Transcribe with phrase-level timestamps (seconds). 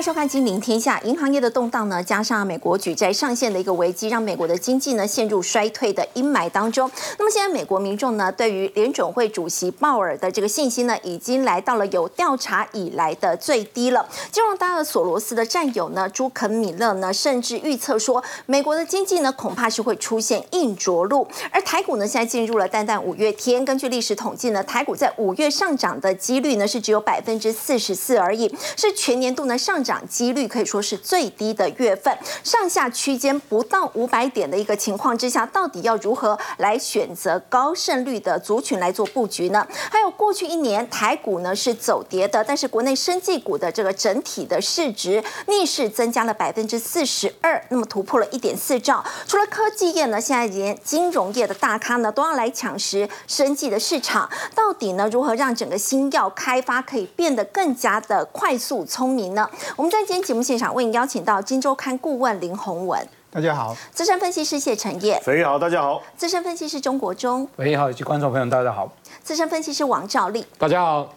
[0.00, 0.98] 迎收看《金陵天下》。
[1.04, 6.90] 银行业的动荡呢，加上美国举债上限的一个危机，让美国的经济呢陷入衰退的阴霾当中。
[7.18, 14.08] 那么现在美国民众呢，对于联准会主席鲍尔的这个信心呢，已经来到了有调查以来的最低了。
[14.32, 21.28] 金融大鳄索罗斯的战友呢，朱肯米勒呢，甚至预测说，美国的经济呢，恐怕是会出现硬着陆。
[21.50, 23.62] 而台股呢，现在进入了淡淡五月天。
[23.66, 29.78] 根据历史统计呢，台股在五月上涨的几率呢，是只有百分之四十四而已，是全年度呢上。
[29.82, 39.66] 涨涨几率可以说是最低的月份，上下区间不到五百点的一个情况之下，到底要如何来选择高胜率的族群来做布局呢？
[39.90, 49.04] 还有过去一年台股呢是走跌的，但是国内生技股的这个整体的市值逆势增加了百分之四十二，那么突破了一点四兆。
[49.26, 59.50] 除了科技业呢，现在连金融业的大咖呢都要来抢食生技的市场，到底呢如何让整个新药开发可以变得更加的快速聪明呢？
[59.80, 68.86] 我们在今天节目现场为您邀请到《金周刊》顾问林宏文，大家好；资深分析师谢承业，肥好，大家好；资深分析师钟国忠，喂，好，以及观众朋友大家好；
[69.22, 71.08] 资深分析师王兆力，大家好。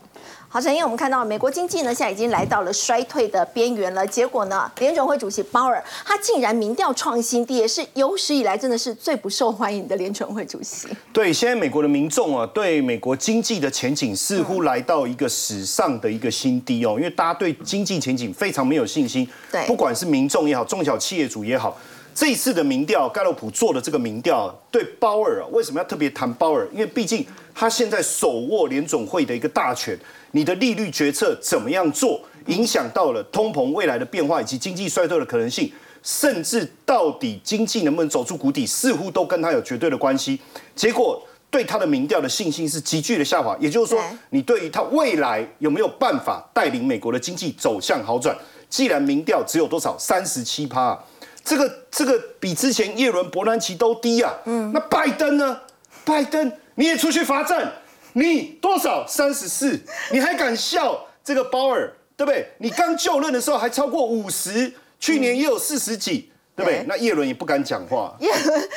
[0.53, 4.05] 好，陈燕，我们看到美国经济呢，现在已经来到了衰退的边缘了。
[4.05, 10.87] 结果呢，联准会主席鲍尔他竟然民调创新低，也是有史以来真的是最不受欢迎的联准会主席。
[11.11, 19.27] 对，现在美国的民众啊，对美国经济的前景似乎来到一个史上的一个新低哦，因为大家对经济前景非常没有信心。
[19.51, 21.75] 对，不管是民众也好，中小企业主也好，
[22.13, 26.67] 这一次的民调，盖洛普做的这个民调，对鲍尔啊，为什么要特别谈鲍尔？
[26.71, 27.25] 因为毕竟
[27.55, 29.97] 他现在手握联总会的一个大权。
[30.31, 40.39] 你的利率决策怎么样做，影响到了通膨未来的变化以及经济衰退的可能性，甚至到底经济能不能走出谷底，似乎都跟他有绝对的关系。
[40.75, 48.35] 结果对他的民调的信心是急剧的下滑，也就是说，你对于他未来有没有办法带领美国的经济走向好转？
[48.67, 50.99] 既然民调只有多少三十七趴，
[51.43, 54.33] 这个这个比之前耶伦伯南奇都低啊。
[54.45, 55.59] 嗯，那拜登呢？
[56.05, 57.73] 拜登你也出去罚站。
[58.13, 59.79] 你多少三十四？
[60.11, 62.47] 你还敢笑这个鲍尔，对不对？
[62.59, 66.83] 你刚就任的时候还超过五十，去年也有四十几，对不对？
[66.87, 68.15] 那叶伦也不敢讲话。
[68.19, 68.69] 叶伦，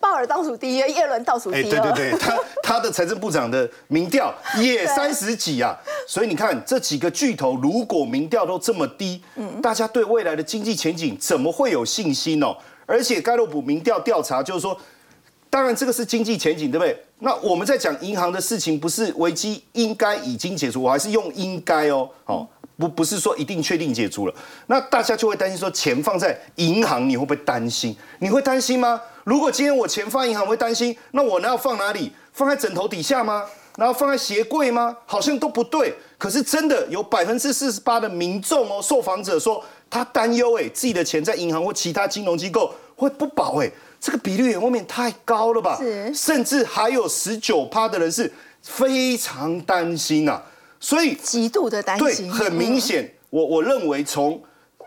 [0.00, 1.62] 鲍尔倒数第一，叶伦倒数第二。
[1.62, 5.76] 对对对， 他他的财政部长的民调也三十几啊，
[6.06, 12.56] 所以你看这几个巨头，如果民调都这么低，嗯，大家对未来的经济前景怎么会有信心哦？
[12.86, 14.78] 而且盖洛普民调调查就是说。
[15.50, 17.00] 当然，这个是经济前景，对不对？
[17.20, 22.44] 那我们在讲银行的事情，不是危机应该已经解除，我还是用应该哦，好，
[22.76, 24.34] 不不是说一定确定解除了。
[24.66, 27.96] 那大家就会担心说，钱放在银行，你会不会担心？
[28.18, 29.00] 你会担心吗？
[29.24, 32.12] 如果今天我钱放银行，会担心，那我要放哪里？
[32.32, 33.44] 放在枕头底下吗？
[33.76, 34.96] 然后放在鞋柜吗？
[35.06, 35.94] 好像都不对。
[36.18, 43.70] 可是真的有百分之四十八的民众哦，受访者说他担忧，哎，自己的钱在银行或其他金融机构会不保，哎。
[44.00, 45.78] 这个比率外面太高了吧？
[45.80, 48.30] 是，甚至还有十九趴的人是
[48.60, 50.42] 非常担心呐，
[50.84, 52.28] 所以极度的担心。
[52.28, 54.38] 对，很明显，我我认为从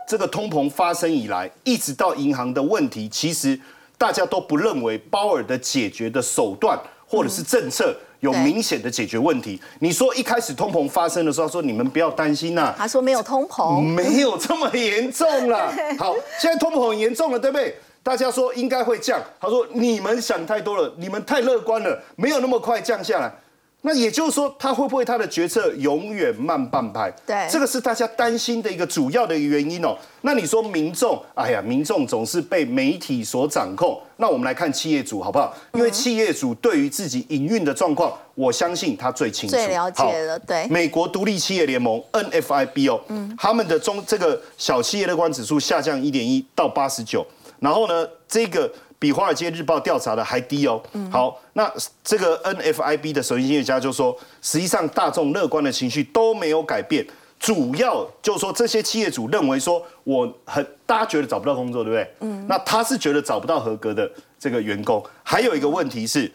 [0.06, 3.58] 这个通膨发生以来，一直到银行的问题，其实
[3.98, 9.60] 大家都不认为鲍尔的解决的手段或者是政策有明显的解决问题。
[9.80, 15.74] 你说一开始通膨发生的时候，说你们不要担心呐，他说没有通膨，没有这么严重了。
[15.98, 17.74] 好，现在通膨很严重了，对不对？
[18.04, 23.34] 大家说应该会降，他说你们想太多了，你们太乐观了，没有那么快降下来。
[23.82, 27.08] 那也就是说，他会不会他的决策永远慢半拍？
[27.24, 29.96] 对，这个是大家担心的一个主要的原因哦。
[30.22, 34.00] 那你说民众，哎呀，民众总是被媒体所掌控。
[34.16, 35.54] 那我们来看企业主好不好？
[35.74, 40.36] 因为企业主对于自己营运的状况，我相信他最清楚、最了解了。
[40.40, 47.24] 对，美国独立企业联盟 NFIB 哦，嗯，他们的中这个小企业乐观指数下降一点一到八十九。
[47.60, 50.82] 然后呢，这个比《华尔街日报》调查的还低哦。
[51.10, 51.72] 好，那
[52.02, 57.06] 这个 NFIB 的首席经济学家就说，实际上大众乐观的情绪都没有改变，
[57.38, 62.14] 主要就是说这些企业主认为说，我很大家觉得找不到工作，对不对？
[62.20, 62.46] 嗯。
[62.48, 65.04] 那他是觉得找不到合格的这个员工。
[65.22, 66.30] 还有一个问题是，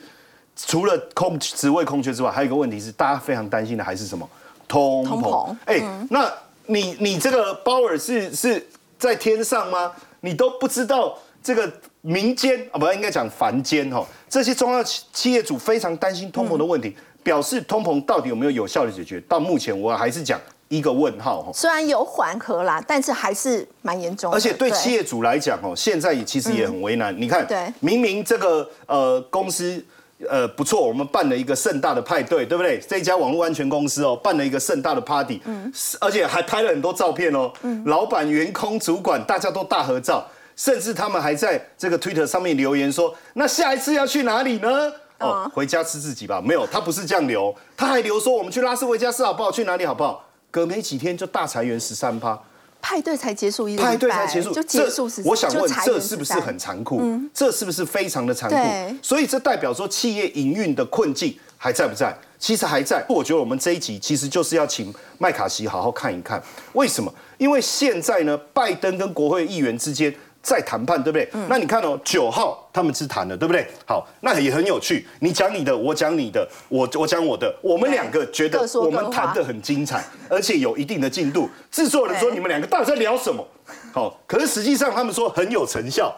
[0.55, 4.27] 除了空职位空缺之外，还有一个问题是大家非常担心的还是什么？
[4.67, 5.55] 通膨。
[5.65, 6.31] 哎，那
[6.67, 8.65] 你你这个鲍尔是是
[8.97, 9.91] 在天上吗？
[10.21, 19.19] 你都不知道这个民间啊，不应该讲凡间哈，这些中央企业主非常担心通膨的问题，表示通膨到底有没有有效的解决？
[19.27, 21.51] 到目前我还是讲一个问号哈。
[21.53, 24.33] 虽然有缓和啦，但是还是蛮严重。
[24.33, 27.15] 而且对企业主来讲哦，现在也其实也很为难。
[27.19, 27.45] 你看，
[27.81, 29.83] 明明这个呃公司
[30.29, 32.79] 呃，不错，我们办了一个盛大的派对，对不对？
[32.87, 35.69] 这家网络安全公司哦，办了一个盛大的 party，嗯，
[35.99, 44.91] 而且还拍了很多照片哦，嗯，老板、员工、主管，大家都大合照，甚至他们还在这个 Twitter 上面留言说，那下一次要去哪里呢？
[45.19, 46.41] 哦，回家吃自己吧。
[46.41, 49.51] 没有，他不是这样留，他还留说我们去拉斯维加斯好不好？
[49.51, 50.25] 去哪里好不好？
[50.51, 52.37] 隔没几天就大裁员十三趴。
[52.81, 57.01] 派对才结束一个派对才结束就结束是，我想问这是不是很残酷？
[57.33, 58.97] 这是不是非常的残酷？
[59.01, 62.13] 所以这代表说企业营运的困境还在不在？
[62.37, 63.01] 其实还在。
[63.07, 67.13] 我觉得我们这一集其实就是要请麦卡锡好好看一看，为什么？
[67.37, 70.13] 因为现在呢，拜登跟国会议员之间。
[70.43, 71.27] 在谈判，对不对？
[71.47, 73.65] 那你看哦，九号他们是谈了，对不对？
[73.87, 75.07] 好，那也很有趣。
[75.21, 81.49] 你讲你的，我讲你的，我我讲我的，我们两个觉得我们谈的很精彩，而且有一定的进度。
[81.71, 83.43] 制作人说你们两个到底在聊什么？
[83.93, 86.13] 好，可是实际上他们说很有成效。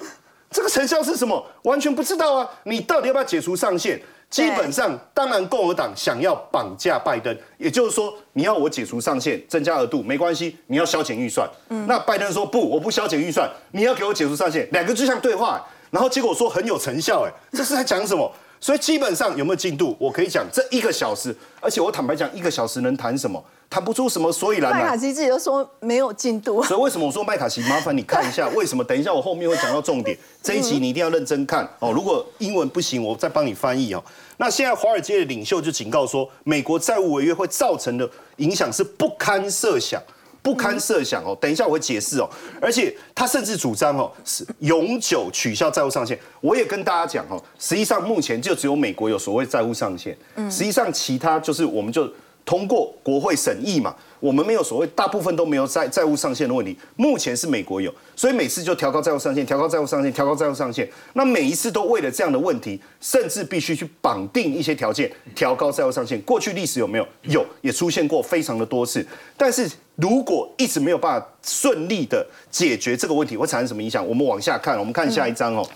[0.50, 1.45] 这个成效是什么？
[1.63, 2.50] 完全不知道啊！
[2.63, 4.01] 你到底要不要解除上限？
[4.30, 11.50] 基本上，当然，共和党想要绑架拜登，也就是说，你要我解除上限、增加额度，没关系，你要削减预算。
[11.69, 18.30] 嗯，那拜登说不，我不削减预算，你要给我解除上限，两个就像对话，然后结果说很有成效，哎，这是在讲什么？
[18.60, 19.95] 所以基本上有没有进度？
[20.00, 23.42] 我可以讲这一个小时，而且我坦白讲，一个小时能谈什么？
[23.69, 24.71] 谈不出什么所以然。
[24.71, 26.63] 麦卡锡自己都说没有进度。
[26.63, 27.62] 所以为什么我说麦卡锡？
[27.63, 28.83] 麻烦你看一下为什么？
[28.83, 31.91] 等一下我后面会讲到重点， 这一集你一定要认真看哦。
[31.91, 34.03] 如果英文不行，我再帮你翻译哦。
[34.38, 40.01] 那现在华尔街的领袖就警告说，美国债务违约会造成的影响是不堪设想。
[40.41, 42.29] 不堪设想哦，等一下我会解释哦。
[42.61, 46.15] 而且他甚至主张哦，是永久取消债务上限。
[46.39, 52.07] 我也跟大家讲哦，实际上目前就只有美国有所谓债务上限，实际上其他就是我们就
[52.45, 53.94] 通过国会审议嘛。
[54.21, 56.75] 我们没有所谓，大部分都没有债债务上限的问题。
[56.95, 60.89] 目前是美国有，所以每次就调高债务上限，调高债务上限，调高债务上限。
[61.13, 66.19] 那每一次都为了这样的问题，甚至必须去绑定一些条件，调高债务上限。
[66.21, 67.07] 过去历史有没有？
[67.24, 69.06] 有，也出现过非常的多次。
[69.38, 74.07] 但是如果一直没有办法顺利的解决这个问题，会产生什么影响？
[74.07, 75.68] 我们往下看，我们看下一章哦。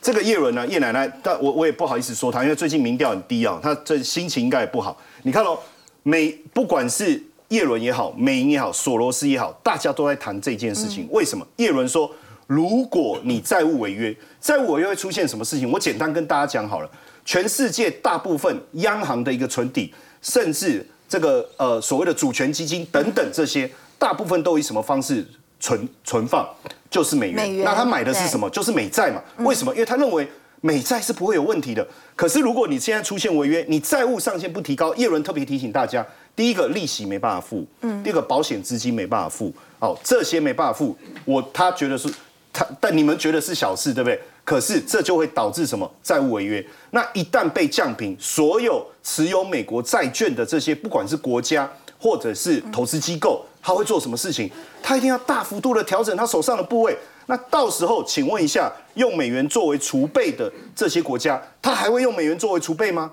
[0.00, 5.00] 这个叶伦呢，叶奶奶，但我我也不好意思说她，因为最近民调很低啊，她这心情应该也不好。
[5.22, 5.56] 你看哦，
[6.02, 11.06] 每不管是叶伦也好，美银也好，索罗斯也好，大家都在谈这件事情。
[11.10, 11.46] 为什么？
[11.56, 12.10] 叶伦说，
[12.46, 15.70] 如果你债务违约，债务违约会出现什么事情？
[15.70, 16.90] 我简单跟大家讲好了。
[17.24, 25.24] 全世界大部分央行的一个存底，甚至这个呃所谓的主权基金等等这些，大部分都以什么方式
[25.60, 26.48] 存存放？
[26.90, 27.62] 就是美元。
[27.62, 28.50] 那他买的是什么？
[28.50, 29.22] 就是美债嘛。
[29.44, 29.72] 为什么？
[29.72, 30.26] 因为他认为
[30.62, 31.86] 美债是不会有问题的。
[32.16, 36.06] 可是如果你现在出现违约，你债务上限不提高，叶伦特别提醒大家。
[36.34, 42.08] 第一个利息没办法付，嗯，第二个保险资金没办法付，哦，这些没办法付，我他觉得是
[42.50, 44.18] 他，但你们觉得是小事，对不对？
[44.42, 46.64] 可是这就会导致什么债务违约？
[46.92, 54.50] 那一旦被降平，所有持有美国债券的这些，不管是国家或者是投资机构，他会做什么事情？
[54.82, 56.96] 他一定要大幅度的调整他手上的部位。
[57.26, 63.10] 那到时候，请问一下，用美元作为储备的这些国家，他还会用美元作为储备吗？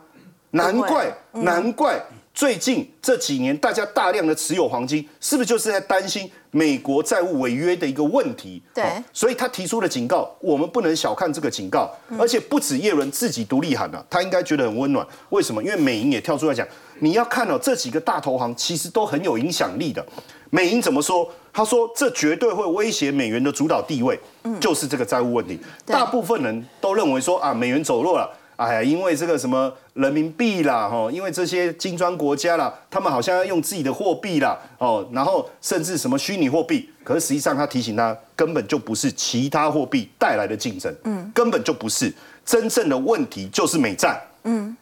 [0.51, 2.01] 难怪，难怪。
[2.31, 8.63] 最近这几年，大家大量的持有黄金，是不是就是在担心美国债务违约的一个问题？
[8.73, 11.91] 对，所以他提出了警告，我们不能小看这个警告。
[12.17, 15.05] 而且不止叶伦自己独立喊了，他应该觉得很温暖。
[15.29, 15.61] 为什么？
[15.61, 16.65] 因为美银也跳出来讲，
[16.99, 20.05] 你要看到这几个大投行其实都很有影响力的。
[20.49, 21.29] 美银怎么说？
[21.51, 24.19] 他说这绝对会威胁美元的主导地位，
[24.59, 25.59] 就是这个债务问题。
[25.85, 28.29] 大部分人都认为说啊，美元走弱了。
[28.55, 42.13] 哎呀，因为这个什么人民币啦，哈，因为这些金砖国家啦，他们好像要用自己的货币啦，哦，然后甚至什么虚拟货币，可是实际上他提醒他，根本就不是其他货币带来的竞争，嗯，根本就不是
[42.45, 44.75] 真正的问题，就是美债，嗯，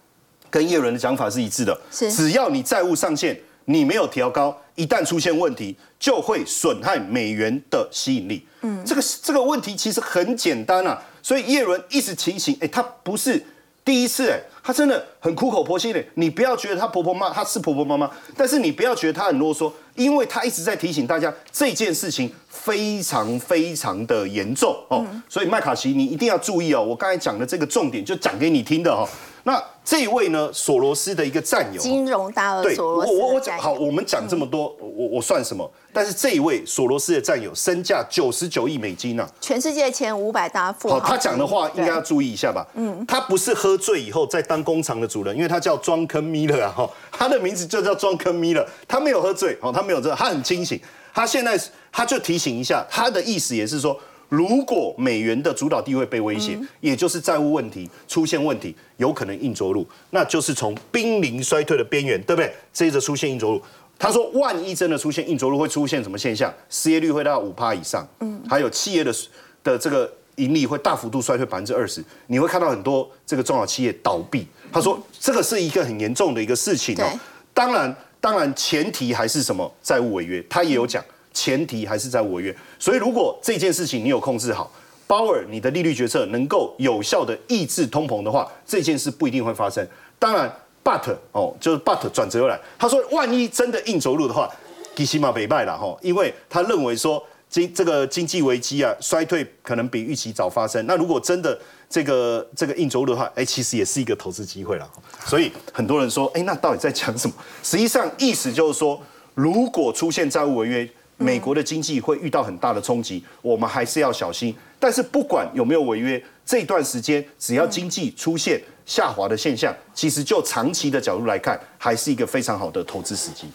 [0.50, 13.42] 跟叶伦的讲法是一致的，是，只要你债务上限你没有调高，一旦出现问题，就会损害美元的吸引力，嗯，这个这个问题其实很简单啊，所以叶伦一直提醒，哎，他不是。
[13.86, 16.06] 第一次，哎，他真的很苦口婆心的。
[16.16, 25.08] 你不要觉得他婆婆妈，她是婆婆妈妈，但是你不要觉得她很啰嗦，因为她一直在提醒大家这件事情非常非常的严重哦。
[25.30, 26.84] 所以麦卡锡，你一定要注意哦。
[26.84, 29.08] 我刚才讲的这个重点就讲给你听的哦。
[29.48, 33.12] 那这一位呢，索罗斯的一个战友，金融大鳄索罗斯。
[33.14, 35.72] 我我我讲好，我们讲这么多，我我算什么？
[35.94, 41.00] 但是这一位索罗斯的战友身价九十九亿美金呢，全世界前五百大富豪。
[41.00, 42.68] 他讲的话应该要注意一下吧？
[42.74, 50.78] 嗯，他不是喝醉以后在当工厂的主人，因为他叫庄坑米勒啊，哈，他的名字就叫庄坑米勒，他没有喝醉，哦，他没有这，他很清醒。
[51.14, 51.58] 他现在
[51.90, 53.98] 他就提醒一下，他的意思也是说，
[54.30, 62.54] 如果美元的主导地位被威胁，也就是债务问题出现问题，有可能硬着陆，那就是从濒临衰退的边缘，对不对？
[62.74, 63.62] 接着出现硬着陆。
[63.98, 66.54] 他说，万一真的出现硬着陆，会出现什么现象？
[66.70, 69.16] 失业率会到五趴以上，嗯，还有企业的
[69.64, 74.46] 的这个盈利会大幅度衰退百分之二十，你会看到很多这个中小企业倒闭。
[74.72, 77.20] 他说，这个是一个很严重的一个事情哦。
[77.54, 81.02] 当然，当然前提还是什么债务违约，他也有讲。
[81.34, 84.72] 前提还是债务违约，所以如果这件事情你有控制好，
[85.08, 89.88] 鲍尔你的利率决策能够有效的抑制通膨的话，这件事不一定会发生。
[90.20, 90.54] 当然
[90.84, 94.50] ，but 哦，就是 but 转折又来，他说万一真的硬着陆的话，
[94.96, 100.86] 基西马北败了哈，因为他认为说经这个经济危机啊衰退可能比预期早发生。
[100.86, 101.58] 那如果真的
[101.90, 104.90] 这个这个硬着陆的话，哎，其实也是一个投资机会了。
[105.26, 107.34] 所以很多人说，哎，那到底在讲什么？
[107.64, 109.02] 实际上意思就是说，
[109.34, 110.90] 如果出现债务违约。
[111.18, 114.56] 美国的经济会遇到很大的冲击，我们还是要小心。
[114.80, 123.48] 但是不管有没有违约，这段时间只要经济出现下滑的现象，其实就长期的角度来看，还是一个非常好的投资时机。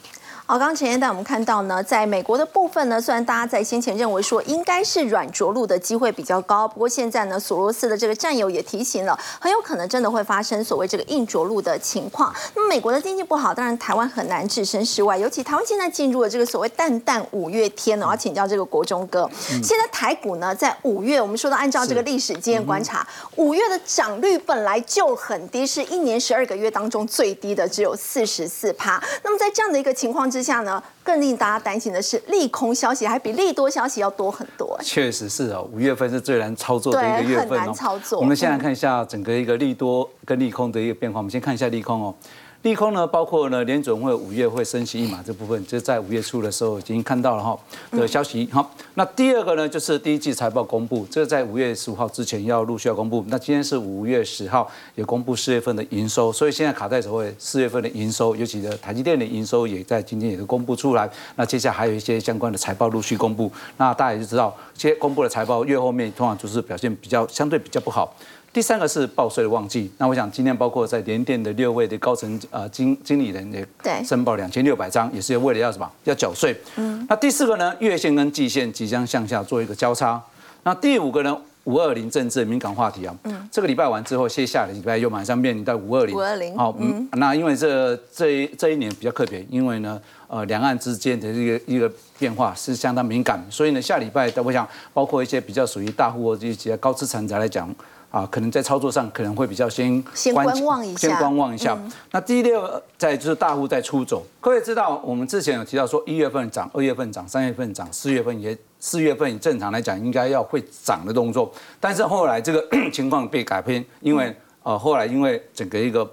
[0.45, 12.35] 好，刚刚前面带我们看到呢，在美国的部分呢，虽然大家在先前认为说应该是软着陆的机会比较高，不过现在呢，索罗斯的这个战友也提醒了，很有可能真的会发生所谓这个硬着陆的情况。
[12.57, 19.31] 那么美国的经济不好，当然台湾很难置身事外，尤其台湾现在进入了这个所谓淡淡五月天呢，我要请教这个国中哥，
[19.63, 23.07] 现在台股呢在五月，我们说到按照这个历史经验观察，
[23.37, 29.03] 五月的涨率本来就很低，是一年十二个月当中最低的，只有四十四趴。
[29.23, 34.79] 那么在这样的一个情况之下呢，更令大家担心的是利空消息还比利多消息要多很多。
[34.83, 37.61] 确实是哦，五月份是最难操作的一个月份哦。
[37.61, 38.19] 很难操作。
[38.19, 41.19] 我们先来看一下整个一个利多跟利空的一个变化。
[41.19, 42.15] 我们先看一下利空哦。
[42.63, 47.59] 利空呢，包括呢联准会五月会升息一码这部分，就是在五月初的时候已经看到了哈
[47.91, 48.49] 的消息。
[48.53, 53.25] 好，那第二个呢，就是第一季财报公布，这个在五月十五号之前要陆续要公布。
[53.27, 61.11] 那今天是五月十号，也公布四月份的营收，所以现在卡在所谓四月份的营收，尤其的台积电的营收也在今天也是公布出来。
[61.35, 63.51] 那接下来还有一些相关的财报陆续公布。
[63.77, 68.15] 那大家也就知道，这些公布的财报越后面通常就是表现比较相对比较不好。
[68.53, 73.67] 第三个是报税的旺季，那我想今天包括在联电的六位的高层呃经经理人也
[74.05, 75.91] 申报两千六百张，也是为了要什么？
[76.05, 76.55] 要缴税。
[76.77, 77.07] 嗯。
[77.09, 77.75] 那第四个呢？
[77.79, 80.23] 月线跟季线即将向下做一个交叉。
[80.65, 81.35] 那第五个呢？
[81.65, 83.17] 五二零政治敏感话题啊。
[83.25, 83.49] 嗯。
[83.51, 86.15] 这个礼拜完之后，接下来礼拜又马上面临到五二零。
[86.15, 86.55] 五二零。
[86.55, 87.09] 好，嗯。
[87.13, 97.75] 那因为这这这一年比较特别，因为呢，呃，两岸之间的一个一个变化是相当敏感，所以呢，下礼拜我想包括一些比较属于大户或者一些高资产者来讲。
[98.13, 101.77] 啊，可能在操作上可能会比较先先观望一下，先观望一下。
[102.11, 104.23] 那第六，在就是大户在出走。
[104.39, 111.51] 各位知道，我们之前有提到说，一月份涨，二月份涨，三月份涨，四月份也四月份正常来讲应该要会涨的动作。
[111.81, 116.07] 但是后来这个 情况被改变，因为呃后来因为整个一个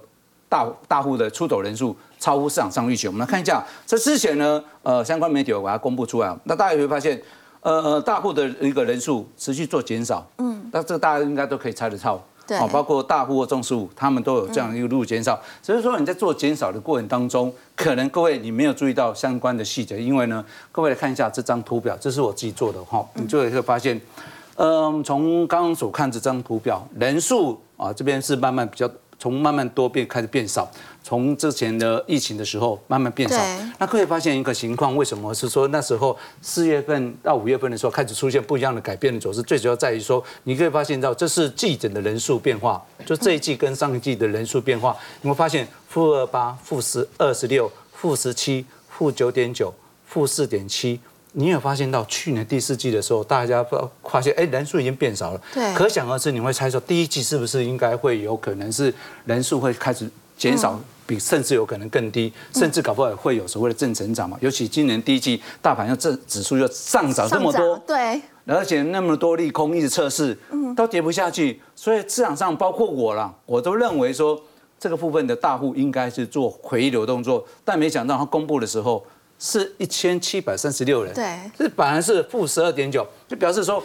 [0.48, 3.08] 大大户的出走人数超乎市场上预期。
[3.08, 7.20] 我们来看一下，这之前呢，呃相关媒体有把它公布出来，那大家会发现。
[7.62, 15.38] 呃，大户的一个人数持续做减少，嗯，那这个大家应该都可以猜得到，对，包括大户或中实户，他们都有这样一个路减少。
[15.62, 24.00] 只是说你在做减少的过程当中，可能各位你没有注意到相关的细节，因为呢，各位来看一下这张图表，这是我自己做的哈，你就会发现，
[24.56, 28.90] 嗯，从刚刚所看这张图表，人数啊这边是慢慢比较。
[29.22, 30.66] 从慢慢多变开始变少，
[31.02, 33.36] 从之前的疫情的时候慢慢变少。
[33.78, 39.42] 那可以发现一个情况，为什么是说那时候四月份到五月份的时候开始出现不一样的改变的走势？
[39.42, 49.72] 最主要在于说，你可以发现到这是季诊的人数变化，就这一季跟上一季的人数变化，你会发现负二八、负十二十六、负十七、负九点九、
[50.06, 51.00] 负四点七。
[51.32, 55.40] 你有发现到去年第四季的时候，大家发发现，哎，人数已经变少了。
[55.54, 55.72] 对。
[55.74, 58.92] 可想而知，你会猜说第一季是不是应该会有可能是
[59.26, 64.38] 人数会开始减少，比甚至有可能更低，甚至搞不好会有所谓的正成长嘛？
[64.40, 68.20] 尤其今年第一季大盘要正指数要上涨这么多，对。
[68.46, 70.36] 而且那么多利空一直测试，
[70.74, 74.40] 都跌不下去，所以市场上包括我啦，我都认为说
[74.78, 79.04] 这个部分的大户应该是做回流动作，但没想到他公布的时候。
[79.42, 81.24] 是一千七百三十六人，对，
[81.58, 83.82] 这本来是负十二点九，就表示说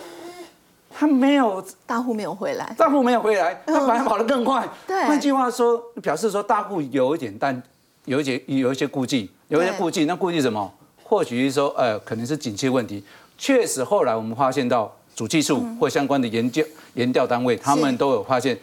[0.97, 4.65] 他没有大户没有回来，大户没有回来，他反而跑得更快。
[4.87, 7.61] 对，换句话说，表示说大户有一点但
[8.05, 10.05] 有一些有一些顾忌，有一些顾忌。
[10.05, 10.71] 那顾忌什么？
[11.03, 13.03] 或许是说，呃，可能是景气问题。
[13.37, 18.57] 确实，后来我们发现到主技术或相关的研究研调单位，他们都有发现。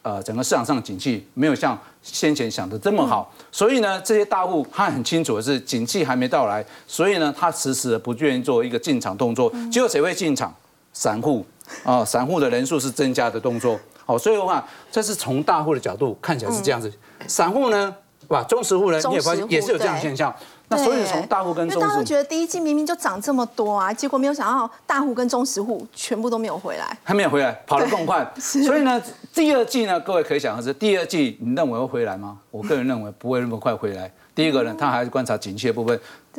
[0.00, 9.52] 呃，整个市场上的景气没有像先前想的这么好，所以呢，这些大户他很清楚的是景气还没到来，所以呢，他迟迟的不愿意做一个进场动作。
[9.70, 10.54] 结果谁会进场？
[10.94, 11.44] 散户
[11.84, 13.78] 啊，散户的人数是增加的动作。
[14.04, 16.92] 好，所以的话，这是从大户的角度看起来是这样子，
[17.26, 17.94] 散户呢，
[18.28, 20.34] 哇，中实户呢，你也发现也是有这样的现象。
[20.68, 28.28] 那所以从大户跟中实户，觉得第一季明明就涨这么多啊，结果没有想到大户跟中实户全部都没有回来，还没有回来，跑得更快。
[28.38, 29.00] 所以呢，
[29.32, 32.38] 第二季呢，各位可以想的是，第二季你认为会回来吗？
[32.50, 34.12] 我个人认为不会那么快回来。
[34.36, 35.98] 第一个呢，他还是观察景气的部分，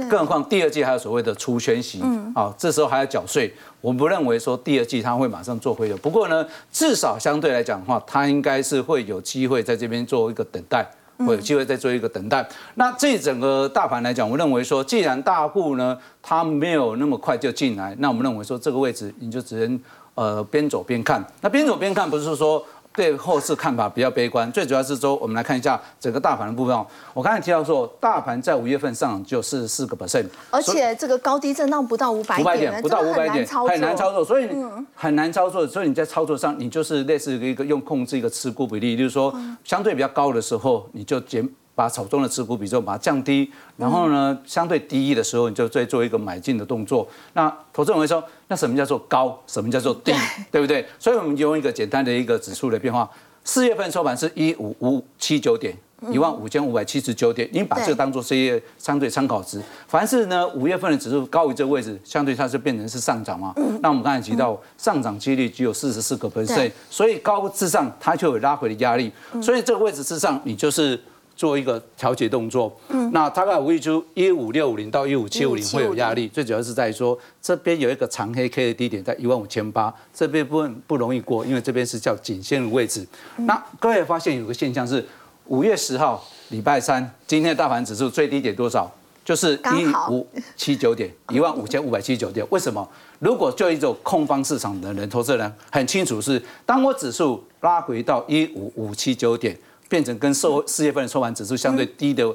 [0.10, 2.02] 更何况第二季还有所谓的出圈息，
[2.34, 3.52] 啊，这时候还要缴税，
[3.82, 5.98] 我不认为说第二季他会马上做回流。
[5.98, 10.88] 不过呢，至少相对来讲的话，他应该是会有机会在这边做一个等待。
[11.26, 12.48] 会有机会再做一个等待。
[12.76, 19.80] 那这整个大盘来讲，我认为说，既然大户呢，他没有那么快就进来，那我们认为说，这个位置你就只能
[20.14, 21.26] 呃边走边看。
[21.42, 22.64] 那边走边看不是说。
[22.98, 26.84] 对后市看法比较悲观，最主要是说，我们来看一下整个大盘的部分哦。
[27.14, 34.50] 我刚才提到说，大盘在五月份上就四十四个 percent，而且这个高低震荡不到五百点，不到五百点，很难操作，所以
[34.96, 35.68] 很难操作。
[35.68, 39.32] 所以你在操作上，你就是类似一个用控制一个持股比例，就是说
[39.64, 41.48] 相对比较高的时候，你就减。
[41.78, 47.08] 把手中的持股比重把它降低，然后呢，相对低的时候，你就再做一个买进的动作。
[47.34, 49.40] 那投资人会说，那什么叫做高？
[49.46, 50.12] 什么叫做低？
[50.50, 50.84] 对不对？
[50.98, 53.08] 所以我们用一个简单的一个指数的变化，
[53.44, 55.78] 四月份收盘是一五五七九点，
[56.10, 57.48] 一万五千五百七十九点。
[57.54, 59.62] 你把这个当做是一个相对参考值。
[59.88, 63.54] 凡是呢五月份的指数高于这个位置，相对它是变成是上涨嘛？
[63.84, 69.12] 那我们刚才提到上涨几率只有四十四个 percent，所以高之上它就有拉回的压力。
[69.44, 71.00] 所以这个位置之上，你就是。
[71.38, 83.06] 做一个调节动作，嗯，那大概我预出一五六五零到一五七五零会有压力，最主要是在说这边有一个长黑 K 的低点在一万五千八，这边不不容易过，因为这边是叫颈线的位置。
[83.38, 85.06] 那各位发现有个现象是，
[85.46, 88.92] 五月十号礼拜三，今天的大盘指数最低点多少？
[89.24, 90.26] 就是一五
[90.56, 92.44] 七九点，一万五千五百七十九点。
[92.50, 92.90] 为什么？
[93.20, 99.56] 如果就一种空方市场的人，投资人很清楚是，当我指数拉回到一五五七九点。
[99.90, 102.34] 变成跟收四月份的收盘指数相对低的。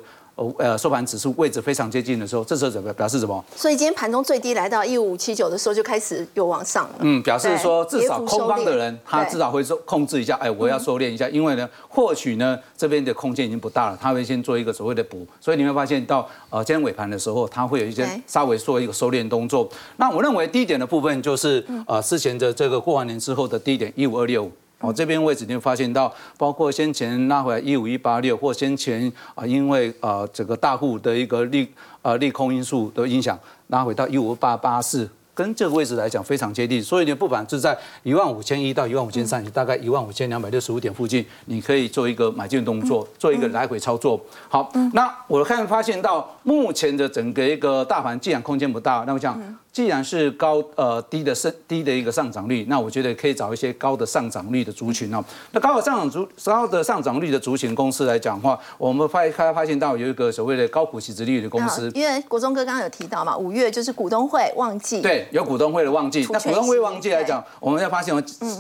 [0.58, 3.44] 呃，收盘指数位置非常接近的时候，这时候怎么表示什么？
[3.54, 6.94] 所以今天盘中最低来到一五七九的时候，就开始有往上了。
[7.00, 19.68] 嗯，表示说至少空方的人，他至少会收控制一下，哎，我要收敛一下，因为呢，或许呢这边的空间已经不大了，他会先做一个所谓的补，所以你会发现到呃今天尾盘的时候，他会有一些稍微做一个收敛动作。
[19.98, 24.50] 那我认为低点的部分就是呃之前的这个过完年之后的低点一五二六五。
[24.82, 31.66] 哦，这边位置你会发现到，包括先前拉回来一五一八六，或先前啊，因为呃整个大户的一个利
[32.02, 35.08] 呃利空因素的影响，拉回到一五八八四。
[35.34, 44.20] 跟这个位置来讲非常接近，所以你不妨就在一万五千一到一万五千三，大概一万五千两百六十五点附近，你可以做一个买进动作，做一个来回操作。
[44.50, 49.40] 好，那我看发现到目前的整个一个大盘既然空间不大，那我想
[49.72, 55.24] 既然是高呃低的升低的一个上涨率，那我觉得可以找一些高的上涨率的族群哦。
[55.52, 65.00] 那高的上涨族高的上涨率的族群公司来讲的话，我们发开发现到有一个所谓的高股息值率的公司，因为国中哥刚刚有提到嘛，五月就是股东会旺季。
[65.00, 65.26] 对。
[65.32, 68.14] 有股东会的旺季，那股东会旺季来讲，我们要发现，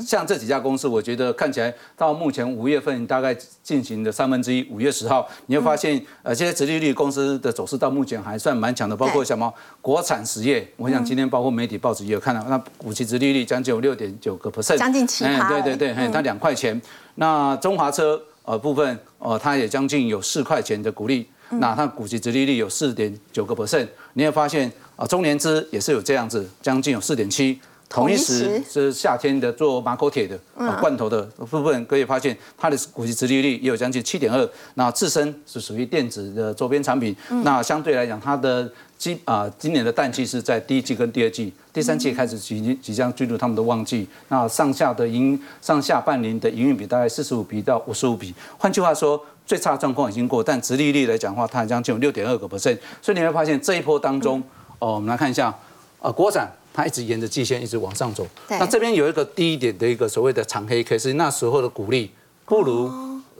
[0.06, 16.80] 像这几家公司，我觉得看起来到目前五月份大概进行的三分之一，五月十号，你会发现，呃，这些直利率公司的走势到目前还算蛮强的，包括什么国产实业，我想今天包括媒体报纸也有看到，那股息值利率将近有六点九个 percent，将近七趴，对对对，它两块钱。
[17.16, 21.26] 那中华车呃部分，呃，它也将近有四块钱的股利。
[21.58, 27.60] 那它股息值利率有四点九个 percent，你会发现啊，中年资也是有这样子，将近有四点七。
[27.92, 34.48] 同一时是夏天的做马口铁的啊罐头的部分，可以发现它的股息殖利率也有将近七点二。
[34.74, 44.08] 那自身是属于电子的周边产品，那相对来讲，它的今啊今年的淡季是在第一季跟第二季，第三季开始即即将进入他们的旺季。
[44.28, 48.34] 那上下的营上下半年的营运比大概四十五比到五十五比。
[48.58, 49.22] 换句话说。
[49.44, 54.40] 最差状况已经过，但直利率来讲的话，它将近有六点二个 percent，所以你会发现这一波当中，
[54.78, 55.52] 哦，我们来看一下，
[55.98, 62.10] 呃，国产它一直沿着季线一直往上走，那这边有一个低一点的一个所谓的长黑 K，是那时候的股利
[62.44, 62.90] 不如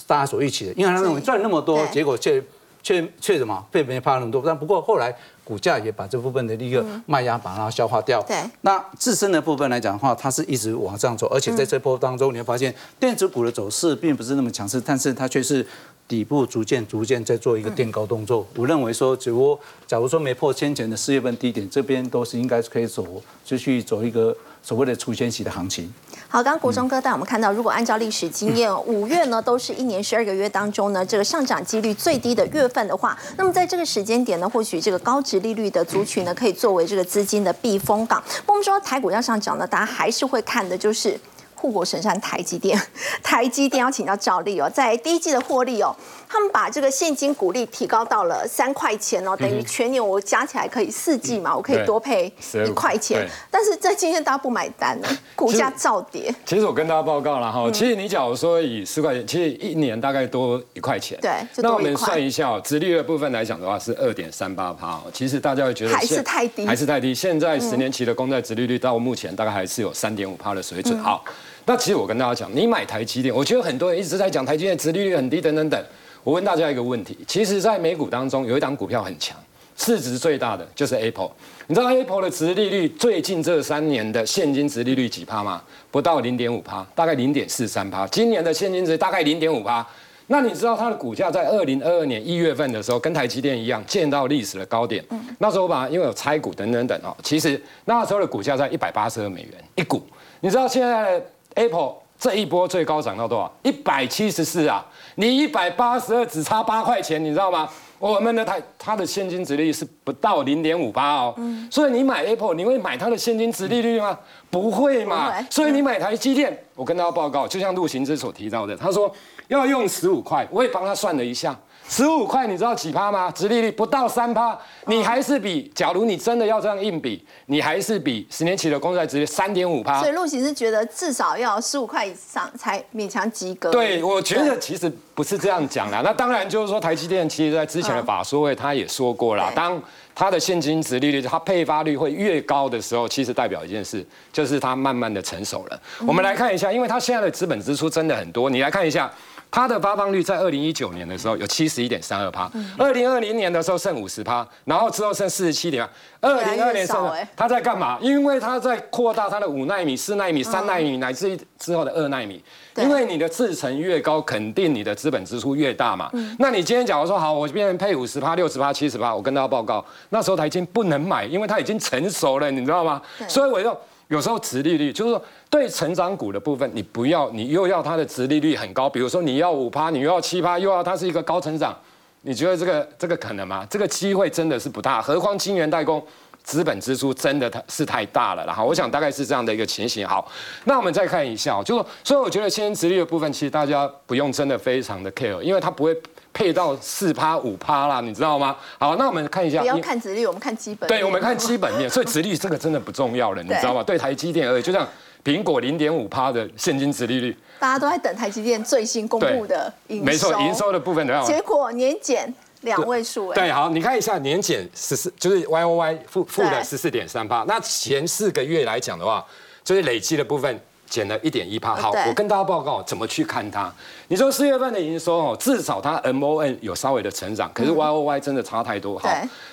[0.06, 2.42] 大家所预期的，因为他认为赚那么多，结果却
[2.82, 5.14] 却却什么被别人怕那么多，但不过后来。
[5.44, 8.22] 股价也把这部分的一个卖压把它消化掉。
[8.22, 15.66] 对，那自身的部分来讲的话，它是一直往上走，而且在这波当中，你会发现电子股的走势并不是那么强势，但是它却是
[16.08, 18.46] 底部逐渐逐渐在做一个垫高动作。
[18.56, 25.92] 我认为说，只不假如说没破先前的四月份低点，这边都是应该可以走，继续走一个所谓的除权息的行情。
[26.28, 38.22] 好，刚刚国忠哥带我们看到，如果按照历史经验，五月呢都是一年十二个月当中呢这个上涨几率最低的月份的话，那么在这个时间点呢，或许这个高值利率的族群呢，可以作为这个资金的避风港。
[38.46, 41.18] 我们说台股要上涨呢，大家还是会看的就是。
[41.62, 42.76] 护国神山台积电，
[43.22, 45.94] 台积电要请教赵丽哦，在第一季的获利哦，
[46.28, 52.26] 他们把这个现金股利提高到了三块钱哦，等于全年我加起来可以四季嘛，我可以多配
[52.66, 53.24] 一块钱。
[53.48, 56.34] 但是在今天大家不买单呢，股价照跌。
[56.44, 61.16] 其实我跟大家报告了哈，其实你假如说以四块钱，其实一年大概多一块钱。
[61.20, 67.14] 对，那我们算一下哦，直利率的部分来讲的话是二点三八趴哦，其实大家会觉得还是太低，还是太低。
[67.14, 70.98] 现在十年期的公债直利率到目前大概还是有三点五趴的水准。
[71.00, 71.22] 好。
[71.64, 75.84] 那其实我跟大家讲，你买台积电，我觉得很多人一直在讲台积电殖利率很低等等等。
[76.24, 79.38] 我问大家一个问题，其实，在美股当中有一档股票很强，
[79.76, 81.30] 市值最大的就是 Apple。
[81.68, 85.62] 你知道 Apple 的殖利率最近这三年的现金殖利率几趴吗？
[85.90, 88.06] 不到零点五趴，大概零点四三趴。
[88.08, 89.86] 今年的现金值大概零点五趴。
[90.28, 95.04] 那你知道它的股价在二零二二年一月份的时候，跟台积电一样见到历史的高点。
[95.38, 100.02] 那时候把因为有拆股等等等哦，其实那时候的股价在一百八十二美元一股。
[100.40, 101.22] 你知道现在
[101.54, 103.52] ？Apple 这一波最高涨到多少？
[103.62, 104.86] 一百七十四啊！
[105.16, 107.68] 你一百八十二只差八块钱，你知道吗？
[107.98, 111.34] 我们的它它的现金值利率是不到零点五八哦。
[111.36, 111.68] 嗯。
[111.70, 114.18] 所以你买 Apple，你会买它的现金值利率吗？
[114.52, 115.34] 不会嘛。
[115.50, 119.12] 所以你买台积电，我跟大家报告，就像陆行之所提到的，他说
[119.48, 121.58] 要用十五块，我也帮他算了一下。
[121.88, 123.30] 十五块，你知道几趴吗？
[123.32, 129.98] 直利率不到三趴，你还是比，假如你真的要这样硬比，你还是比十年期的公债殖利率三点五趴。
[129.98, 133.70] 所以陆行之觉得至少要十五块以上才勉强及格。
[133.72, 136.00] 对，我觉得其实不是这样讲啦。
[136.04, 139.82] 那当然就是说，台积电其实在之前的法说会他也说过了，当
[140.14, 145.82] 它的现金值利率、它配发率会越高的时候，其实代表一件事，就是它慢慢的成熟了。
[146.06, 149.10] 我们来看一下，因为它现在的资本支出真的很多，你来看一下。
[149.52, 155.86] 它的发放率在二零一九年的时候有七十一点三二趴，二零二零年的时候剩五十趴，然后之后剩四十七点
[156.22, 157.98] 二零二年剩，它在干嘛？
[158.00, 162.42] 因为它在扩大它的五纳米、四纳米、三纳米，乃至于之后的二纳米。
[162.78, 166.10] 因为你的制程越高，肯定你的资本支出越大嘛。
[166.38, 173.02] 那你今天假如说好，我变成配五十趴、六十趴、七十趴，我跟大家报告，那时候台积不能买，因为它已经成熟了，你知道吗？
[173.28, 173.78] 所以我就。
[174.12, 181.74] 有时候殖利率就是说，对成长股的部分，你不要，你又要它的殖利率很高，比如说你要五趴，你又要七趴，又要它是一个高成长，
[182.20, 183.66] 你觉得这个这个可能吗？
[183.70, 185.00] 这个机会真的是不大。
[185.00, 186.04] 何况晶圆代工
[186.42, 190.06] 资本支出真的太是太大了，然后我想大概是这样的一个情形。
[190.06, 190.30] 好，
[190.66, 195.96] 那我们再看一下，就说，所以我觉得现金殖利率的部分，其实大家不用真的非常的 care，因为它不会。
[196.32, 198.56] 配到四趴五趴啦，你知道吗？
[198.78, 199.60] 好，那我们看一下。
[199.60, 200.88] 不要看直率，我们看基本。
[200.88, 203.82] 对，我们看基本面， 所以直率这个真的不重要了，你知道吗？
[203.82, 204.88] 对台积电而已，就像
[205.22, 210.04] 苹果零点五趴的现金值利率，大家都在等台积电最新公布的营收。
[210.04, 213.32] 没错，营收的部分的结果年减两位数。
[213.34, 217.44] 对，好，你看一下年减十四，就是 Y O Y 负负的十四点三趴。
[217.46, 219.24] 那前四个月来讲的话，
[219.62, 220.60] 就是累积的部分。
[220.92, 223.72] 减了一点一帕，好，我跟大家报告怎么去看它。
[224.08, 228.98] 你说四月份的营收哦，至少它 M O N 有稍微的成长，可是 Y O Y 真的差太多。
[228.98, 229.08] 好，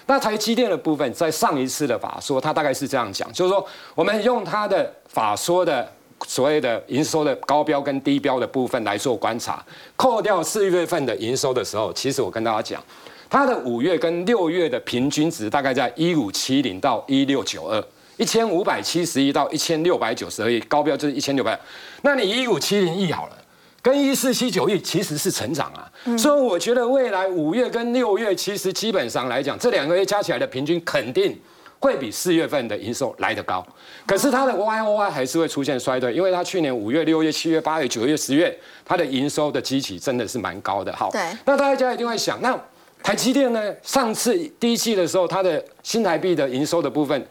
[0.06, 5.89] 那台积电的部分，在上一次的法说，它大概是这样讲，就是说我们用它的法说的
[6.28, 12.84] 所谓的营收的高标跟低标的部分来做观察，扣掉四月份的营收的时候，其实我跟大家讲，
[13.30, 17.82] 它的五月跟六月的平均值大概在一五七零到一六九二。
[18.19, 21.58] 一千五百七十亿到一千六百九十二亿，高标就是一千六百。
[22.01, 23.38] 那你一五七零亿好了，
[23.82, 25.89] 跟一四七九亿其实是成长啊。
[26.17, 31.39] 所以我觉得未来五月跟六月，其实基本上来讲，这两个月加起来的平均肯定
[31.79, 33.65] 会比四月份的营收来得高。
[34.05, 38.53] 可是它的 Y O Y 还是会出现衰退，因为它去年五月、六月、七月、八月、九月、十月，
[38.84, 40.93] 它的营收的基期真的是蛮高的。
[40.93, 41.10] 好，
[41.45, 42.62] 那大家一定会想，那
[43.01, 43.73] 台积电呢？
[43.82, 47.25] 上次第一季的时候，它的新台币的营收的部分。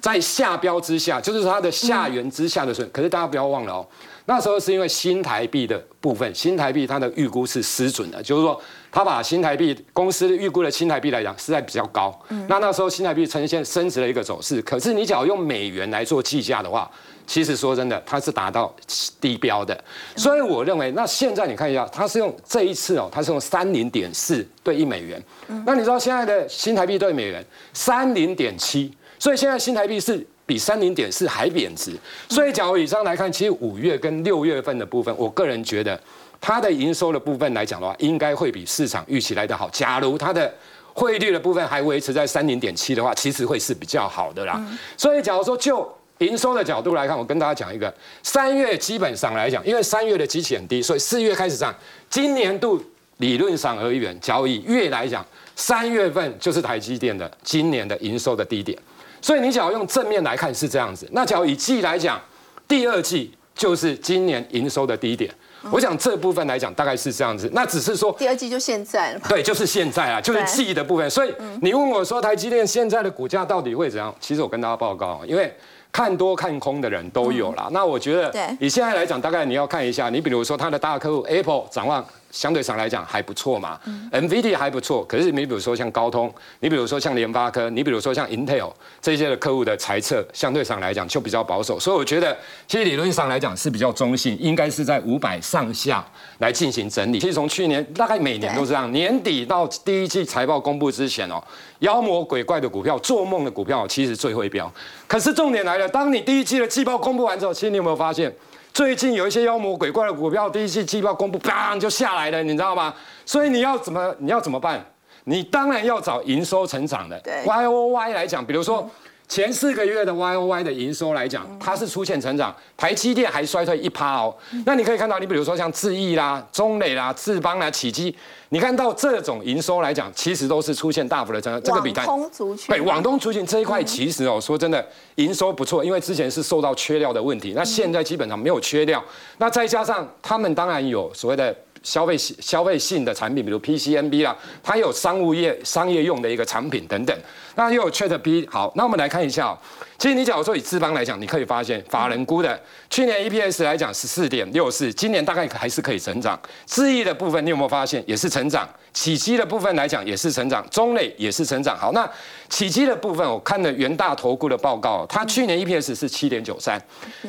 [0.00, 2.88] 在下标之下，就是它的下缘之下的损。
[2.92, 3.86] 可是大家不要忘了哦，
[4.26, 8.60] 那时候是因为新台币的部分，新台币它的预估是失准的，就是说
[8.92, 12.16] 它把新台币公司预估的新台币来讲，是在比较高。
[12.48, 14.62] 那那时候新台币呈现升值的一个走势。
[14.62, 16.88] 可是你只要用美元来做计价的话，
[17.26, 18.72] 其实说真的，它是达到
[19.20, 19.76] 低标的。
[20.14, 25.22] 所以我认为，那现在你看一下，它是用这一次哦，它是用三零点四对一美元。
[25.66, 28.94] 那你知道现在的新台币对美元三零点七。
[29.18, 31.92] 所以现在新台币是比三零点四还贬值，
[32.28, 35.98] 所以假如以上来看，其实五月跟六月份的部分，我个人觉得
[36.40, 39.70] 它的营收的部分来讲的话，应该会比市场预期来的好。
[39.70, 40.52] 假如它的
[40.92, 44.62] 汇率的部分还维持在三零点七的话，其实会是比较好的啦。
[44.96, 51.74] 所以假如说就营收的角度来看，我跟大家讲一个，三月基本上来讲，因为三月的基期很低，所以四月开始涨。
[52.10, 52.80] 今年度
[53.16, 55.24] 理论上而言，交易月来讲，
[55.56, 58.78] 三月份就是台积电的今年的营收的低点。
[59.24, 62.20] 所以你只要用正面来看是这样子，那只要以季来讲，
[62.68, 65.34] 第二季就是今年营收的低点。
[65.70, 69.20] 我想这部分来讲大概是这样子，那只是说第二季就现在了。
[69.26, 71.08] 对， 就是现在啊，就是季的部分。
[71.08, 74.14] 所以你问我说台积电现在的股价到底会怎样？
[74.20, 75.50] 其实我跟大家报告，因为
[75.90, 77.66] 看多看空的人都有啦。
[77.72, 82.04] 那我觉得，以现在来讲，大概你要看一下，你比如说它的大客户 Apple 展望。
[82.34, 83.78] 相对上来讲还不错嘛
[84.10, 96.04] ，NVIDIA 还不错，可是你比如说像高通，你比如说像联发科，你比如说像 Intel 这些的客户的猜测，相对上来讲就比较保守，所以我觉得其实理论上来讲是比较中性，应该是在五百上下
[96.38, 97.20] 来进行整理。
[97.20, 101.40] 其实从去年大概每年都这样，年底到第一季财报公布之前哦，
[101.78, 104.68] 妖魔鬼怪的股票、做梦的股票其实最会飙。
[105.06, 108.34] 可是重点来了，当你第一季的季报公布完之后，其实你有没有发现？
[108.74, 112.92] 最近有一些妖魔鬼怪的股票，第一季季报公布，砰就下来了，你知道吗？
[113.24, 114.84] 所以你要怎么你要怎么办？
[115.24, 117.18] 你当然要找营收成长的。
[117.20, 118.90] 对，Y O Y 来讲，比如说。
[119.34, 124.32] 前四个月的 Y O Y 的营收来讲，它是出现成长，台积电还衰退一趴哦。
[124.64, 128.14] 那你可以看到，你比如说像智毅啦、中磊啦、智邦啦、启基，
[128.50, 131.60] 你看到这种营收来讲，其实都是出现大幅的增长。
[131.60, 139.02] 这个比网通族群对网东族群这一块，其实哦，说真的，营收不错，因为之前是受到缺料的问题，那现在基本上没有缺料。
[139.38, 141.52] 那再加上他们当然有所谓的。
[141.84, 147.16] 消费消费性的产品，比如 PCNB 啦，它有商务业、商业用的一个产品等等。
[147.54, 149.56] 那又有 Chat B，好，那我们来看一下。
[149.96, 156.38] 其实你假如说以智邦来讲，你可以发现法人估的去年 EPS 来讲十四点六四，今年大概还是可以成长。
[156.66, 158.68] 智易的部分你有没有发现也是成长？
[158.94, 161.76] 起基的部分来讲也是成长，中类也是成长。
[161.76, 162.08] 好，那
[162.48, 166.80] 起基的部分我看了元大投顾的报告，它去年 EPS 是七点九三，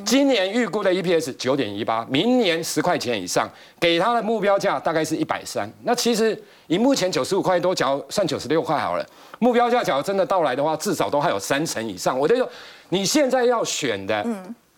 [0.05, 3.49] 今年预估的 EPS 九点一八，明年十块钱以上，
[3.79, 5.67] 给它的目标价大概是一百三。
[5.81, 9.05] 那其实以目前九十五块多，假如算九十六块好了，
[9.39, 12.17] 目标价假如真的到来的话，至少都还有三成以上。
[12.17, 12.47] 我就说
[12.89, 14.23] 你现在要选的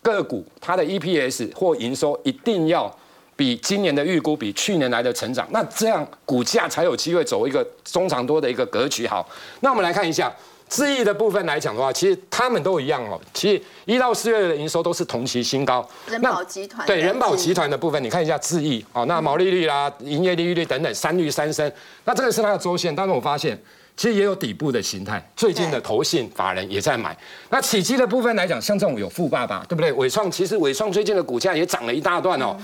[0.00, 2.90] 个股，它的 EPS 或营收一定要。
[3.38, 9.06] 比今年的预估比去年来的成长，那这样股价才有机会走一个中长多的一个格局。
[9.06, 9.24] 好，
[9.60, 10.34] 那我们来看一下
[10.68, 13.18] 智毅的部分来讲的话，其实他们都一样哦。
[13.32, 15.88] 其实一到四月的营收都是同期新高。
[16.08, 21.70] 人保集团对人保集团的部分，你看一下智毅哦，那毛利率啦、营业利率等等三率三升，
[22.06, 22.92] 那这个是它的周线。
[22.92, 23.56] 但是我发现
[23.96, 27.16] 其实也有底部的形态，最近的投信法人也在买。
[27.50, 29.92] 那起基的部分来讲，像这种有富爸爸，对不对？
[29.92, 32.56] 伟创其实伟创最近的股价也涨了一大段哦。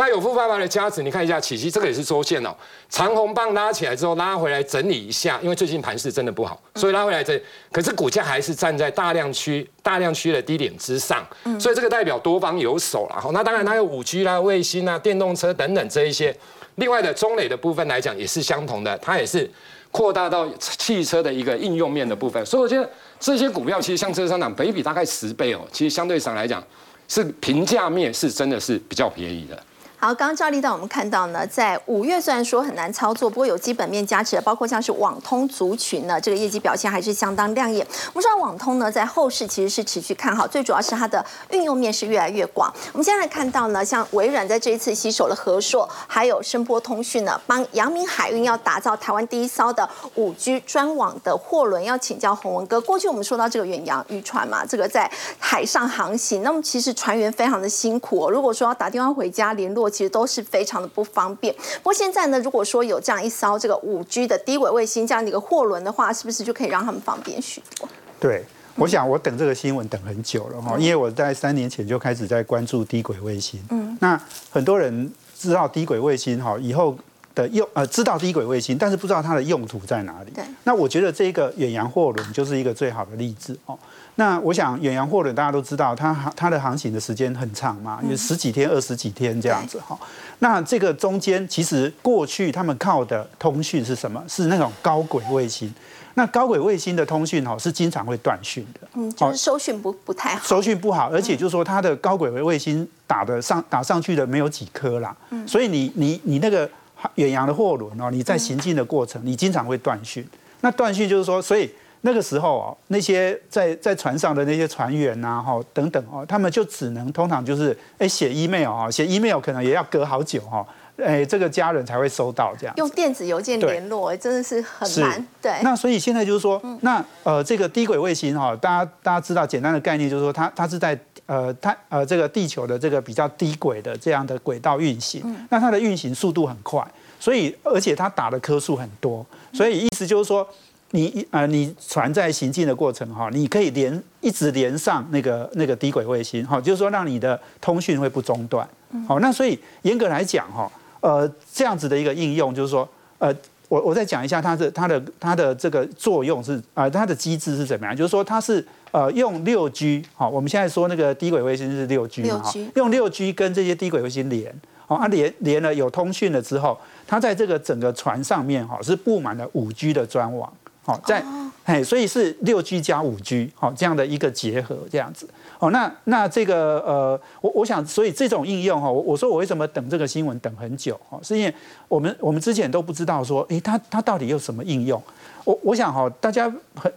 [0.00, 2.56] 那有富爸爸的加持，你看一下起基，这个也是周线哦。
[2.88, 7.38] 长红棒拉起来之后，拉回来整理一下，因为最近盘势真的不好，所以拉回来这，
[7.70, 11.22] 可是股价还是站在大量区、大量区的低点之上，
[11.58, 13.20] 所以这个代表多方有手了。
[13.20, 16.34] 好，那当然它有五 G 啦、卫星啊、电动车等等这一些。
[16.76, 19.50] 另外的中磊的部分来讲也是相同的，它也是
[19.90, 22.42] 扩大到汽车的一个应用面的部分。
[22.46, 26.64] 所以我觉得这些股票其实像这上涨，北比大概十倍哦，其实相对上来讲
[27.06, 29.62] 是平价面是真的是比较便宜的。
[30.02, 37.86] 好，刚刚赵丽带我们看到呢，在五月虽然说很难操作，不过有基本面加持，包括像是网通族群呢，这个业绩表现还是相当亮眼。
[38.14, 42.72] 我们说网通呢，在后市其实是持续看好，最主要是它的运用面是越来越广。
[42.94, 52.80] 我们现在看到呢，像微软在这一次吸收了和硕，还有声波通讯呢，帮阳明海运要打造台湾第一艘的五 G 专网的货轮，要请教洪文哥。
[52.80, 58.30] 过去我们说到这个远洋渔船嘛，这个在海上航行，那么其实船员非常的辛苦哦。
[58.30, 59.89] 如果说要打电话回家联络。
[59.90, 61.54] 其实都是非常的不方便。
[61.54, 67.88] 不过现在呢，如果说有这样一艘这个五 G 的低轨卫星这样的一个货轮的话，是不是就可以让他们方便许多？
[68.20, 68.44] 对，
[68.76, 73.60] 我想我等这个新闻等很久了哈，因为我在三年前就开始在关注低轨卫星。
[73.70, 76.96] 嗯，那很多人知道低轨卫星哈，以后
[77.34, 80.30] 的用呃知道低轨卫星，但是不知道它的用途在哪里。
[80.32, 83.78] 对，那我觉得这个远洋货轮就是一个最好的例子哦。
[84.16, 89.98] 那我想远洋货轮大家都知道，它航它的航行的时间很长嘛，有十几天、二十几天这样子哈。
[90.40, 94.22] 那这个中间其实过去他们靠的通讯是什么？
[94.28, 95.72] 是那种高轨卫星。
[96.14, 106.68] 那高轨卫星的通讯哈是经常会断讯的，嗯，就是收讯不不太好，收讯不好，而且就是说它的高轨卫星打的上打上去的没有几颗啦，嗯，所以你你你那个
[107.16, 110.26] 远洋的货轮哦，你在行进的过程你经常会断讯。
[110.60, 111.70] 那断讯就是说，所以。
[112.02, 122.74] 那个时候哦，那些在在船上的那些船员呐，哈等等哦，他们就只能通常就是哎写 email 啊，写 email 可能也要隔好久哈，哎，这个家人才会收到这样。
[122.78, 125.26] 用电子邮件联络，真的是很难。
[125.42, 125.52] 对。
[125.62, 130.98] 那所以现在就是说，那呃，这个低轨卫星哈，大家大家知道简单的概念就是说，它它是在
[131.30, 136.84] 呃它呃这个地球的这个比较低轨的这样的轨道运行，那它的运行速度很快，
[137.20, 140.46] 所以而且它打的颗数很多，所以意思就是说。
[140.92, 148.68] 你呃，你船在行进的过程哈，你可以连一直连上那个那个低轨卫星哈，就是说让你的通讯会不中断。
[149.06, 150.68] 好，那所以严格来讲哈，
[151.00, 152.88] 呃，这样子的一个应用就是说，
[153.18, 153.32] 呃，
[153.68, 157.94] 我我再讲一下它的它的它的这个作用是啊，它的机制是怎么样？
[157.96, 164.52] 就是说它是呃用六 G 好，我们现在说那个低轨卫星是六 G 嘛哈，用六 G 跟这些低轨卫星连，
[164.86, 170.52] 好，啊连连了有通讯了之后，它在这个整个船上面哈是布满了五 G 的专网。
[170.82, 171.22] 好，在
[171.64, 175.28] 哎，所以是六 G 加五 G，好这样的一个结合，这样子。
[175.58, 181.54] 哦，那那这个呃，我我想，所以这种应用哈，我我说我为什么等这个新闻等很久哈，是因为
[181.86, 185.00] 我们我们之前都不知道说，哎，它它到底有什么应用？
[185.44, 186.90] 我我想哈，大家很。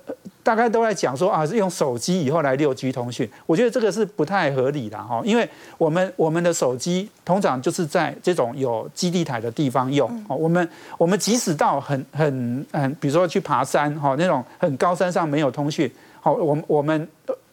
[0.43, 17.07] 大概都在讲说啊，是用手机以后来六 G 通讯，我觉得这个是不太合理的哈，因为我们我们的手机通常就是在这种有基地台的地方用哦，我们我们即使到很很很，比如说去爬山哈，那种很高山上没有通讯，好，我我们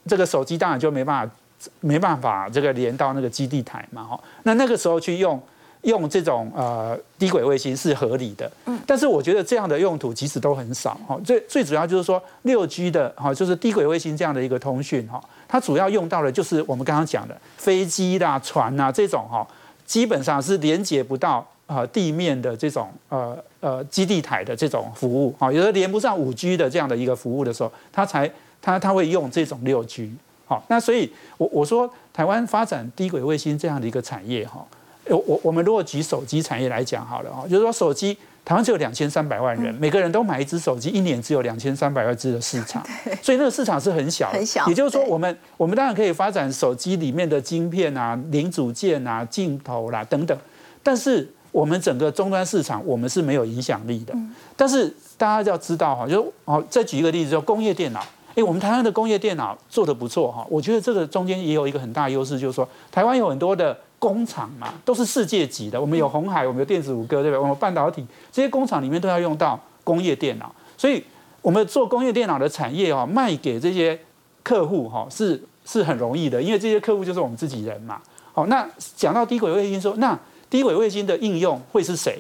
[0.06, 1.34] 这个手机当然就没办法
[1.78, 5.40] 没办法这个连到那个基地台嘛哈，那那个时候去用。
[5.82, 11.18] 用这种呃低轨卫星是合理的，嗯，但是我觉得这样的用途其实都很少哈。
[11.24, 19.46] 最最主要就是说六 G 的哈，就是低轨卫星这样的一个通讯哈，它主要用到的就是我们刚刚讲的飞机啦、船啊这种哈，
[19.86, 30.12] 基本上是连接不到呃地面的这种呃呃基地台的这种服务哈，有的连不上五 G 的这样的一个服务的时候，它才它它会用这种六 G
[30.44, 30.62] 好。
[30.68, 34.62] 那所以我我说台湾发展低轨卫星这样的一个产业哈。
[35.08, 42.84] 我我我们如果举手机产业来讲好了哈，就是说手机台湾只有两千三百万人，每个人都买一只手机，一年只有两千三百万只的市场，
[43.22, 44.30] 所以那个市场是很小。
[44.30, 44.66] 很小。
[44.68, 50.36] 也就是说，我们我们当然可以发展手机里面的晶片啊、零组件啊、镜头啦等等，
[50.82, 54.14] 但是我们整个终端市场我们是没有影响力的。
[54.56, 58.00] 但是大家要知道哈，就哦，再举一个例子，就工业电脑。
[58.36, 63.76] 哎，我们台湾的工业电脑做的不错哈，我觉得这个中间也有一个很大优势，就是说台湾有很多的。
[64.00, 65.78] 工厂嘛，都是世界级的。
[65.78, 67.38] 我们有红海，我们有电子五哥，对不对？
[67.38, 71.04] 我们半导体这些工厂里面都要用到工业电脑，所以
[71.42, 74.00] 我们做工业电脑的产业哦，卖给这些
[74.42, 78.00] 客户哈，是是很容易的，因为这些客户就是我们自己人嘛。
[78.32, 82.18] 好，那讲到低轨卫星，说那低轨卫星的应用会是谁？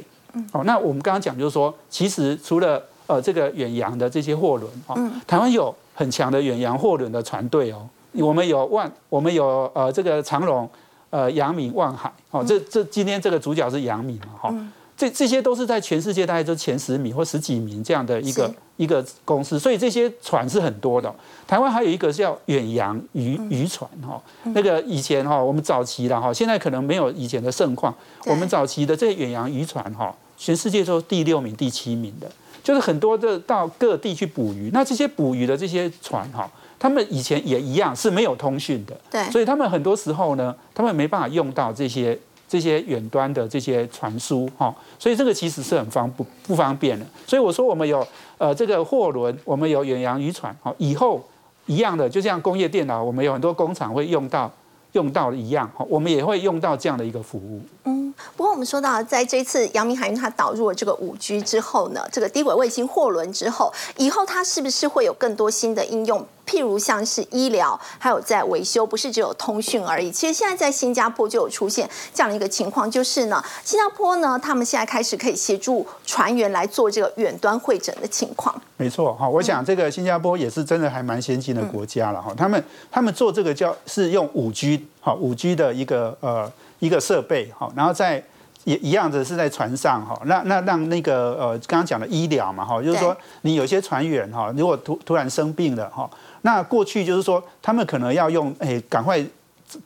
[0.52, 10.68] 好，那我们刚刚讲就是说，其实除了呃这个远洋的这些货轮哦，台湾有很强的远洋货轮的船队哦，我们有万，我们有呃这个长荣。
[11.10, 14.54] 呃，阳明、望海，哦，这这今天这个主角是阳明嘛，哈，
[14.96, 21.12] 这这些都是在全世界大概就前十名或十几名这样的一个一个公司，所以这些船是很多的。
[21.48, 24.22] 台湾还有一个叫远洋渔渔船，哈，
[24.54, 27.92] 那个以前哈我们早期的哈，现在可能没有以前的盛况。
[28.26, 32.30] 我们早期的这远洋渔船哈，全世界都第六名、第七名的，
[32.62, 34.70] 就是很多的到各地去捕鱼。
[34.72, 36.48] 那这些捕鱼的这些船哈。
[36.80, 47.04] 他们以前也一样是没有通讯的，对，所以他们很多时候呢，他们没办法用到这些这些远端的这些传输哈，所以这个其实是很方不不方便的。
[47.26, 48.04] 所以我说我们有
[48.38, 51.22] 呃这个货轮，我们有远洋渔船，好，以后
[51.66, 54.50] 一样的，就像工业电脑，我们有很多工厂会用到
[54.92, 57.60] 用到一样，我们也会用到这样的一个服务。
[57.84, 66.26] 嗯，不过我们说到，在这次阳明海运它导入了这个五 G 之后呢，这个低轨卫星货轮之后，以后它是不是会有更多新的应用？
[66.50, 70.10] 譬如像是医疗，还有在维修，不是只有通讯而已。
[70.10, 78.52] 其实现在在新加坡就有出现这样的一个情况，就是呢，新加坡呢，他们现在开始可以协助船员来做这个远端会诊的情况。
[78.76, 82.34] 没错，哈，我想这个新加坡也是真的还蛮先进的国家了哈。
[82.36, 88.20] 他们他们做这个叫是用五 G，哈五 G 的一个呃一个设备，哈，然后在
[88.64, 96.10] 也一样的是在船上哈，那那让那个呃刚刚讲的医疗嘛哈，就是说你有些船员哈，如果突突然生病了哈。
[96.42, 99.22] 那过去就是说，他们可能要用诶，赶快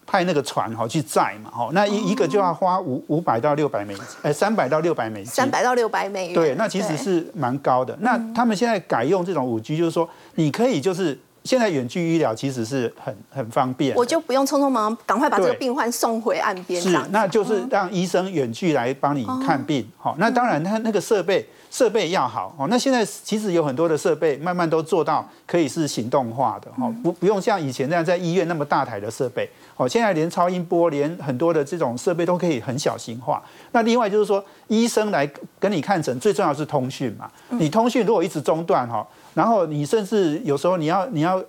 [0.06, 7.94] 派那个船哈去载嘛，哈，那一一个就要花五五百到六百美，诶，三百到六百美金，三百到六百美元，对，那其实是蛮高的。
[8.00, 19.86] 那他们现在改用这种五 G，就是说你可以就是现在远距医疗其实是很很方便，我就不用匆匆忙忙赶快把这个病患送回岸边，是，那就是让医生远距来帮你看病。
[19.98, 22.54] 好、那当然，他那个设备设备要好。
[22.56, 26.70] 哦，那现在其实有很多的设备慢慢都做到可以是行动化的。
[26.78, 29.50] 哦，不不用像以前那样在医院那么大台的设备。
[29.76, 33.42] 哦，现在连超音波，连很多的这种设备都可以很小型化。
[33.72, 37.28] 那另外就是说，医生来跟你看诊，最重要是通讯嘛。
[37.48, 39.04] 你通讯如果一直中断哈，
[39.34, 41.42] 然后你甚至有时候你要你要，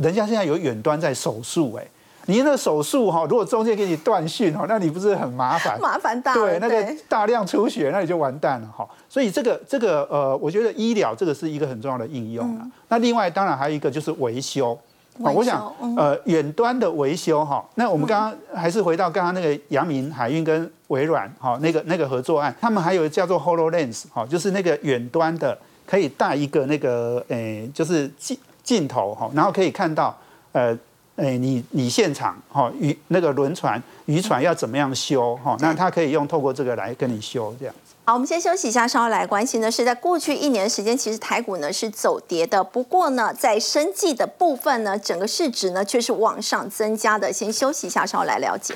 [0.00, 1.86] 人家现在有远端在手术哎。
[2.26, 5.80] 你那手术哈，如果中间给你断讯哈，那你不是很麻烦？
[5.80, 8.88] 麻烦大了，对，那个大量出血，那你就完蛋了哈。
[9.08, 12.66] 所以这个这个呃，我觉得医疗这个是一个很重要的应用啊。
[12.88, 14.78] 那另外当然还有一个就是维修。
[15.22, 30.16] 啊我想嗯呃，远端的维修哈，那我们刚刚还是回到刚刚那个阳明海运跟微软哈那个那个合作案，他们还有叫做 Hololens 哈，就是那个远端的可以带一个那个诶，就是镜镜头哈，然后可以看到
[30.52, 30.78] 呃。
[31.20, 35.54] 哎，你你现场哈渔那个轮船渔船要怎么样修哈？
[35.60, 37.74] 那他可以用透过这个来跟你修这样。
[38.06, 47.30] 好，我们先休息一下，稍后来关心的是，在过去一年的时间，其实台股呢是走跌的，不过呢，在生计的部分呢，整个市值呢却是往上增加的。
[47.30, 48.74] 先休息一下，稍后来了解。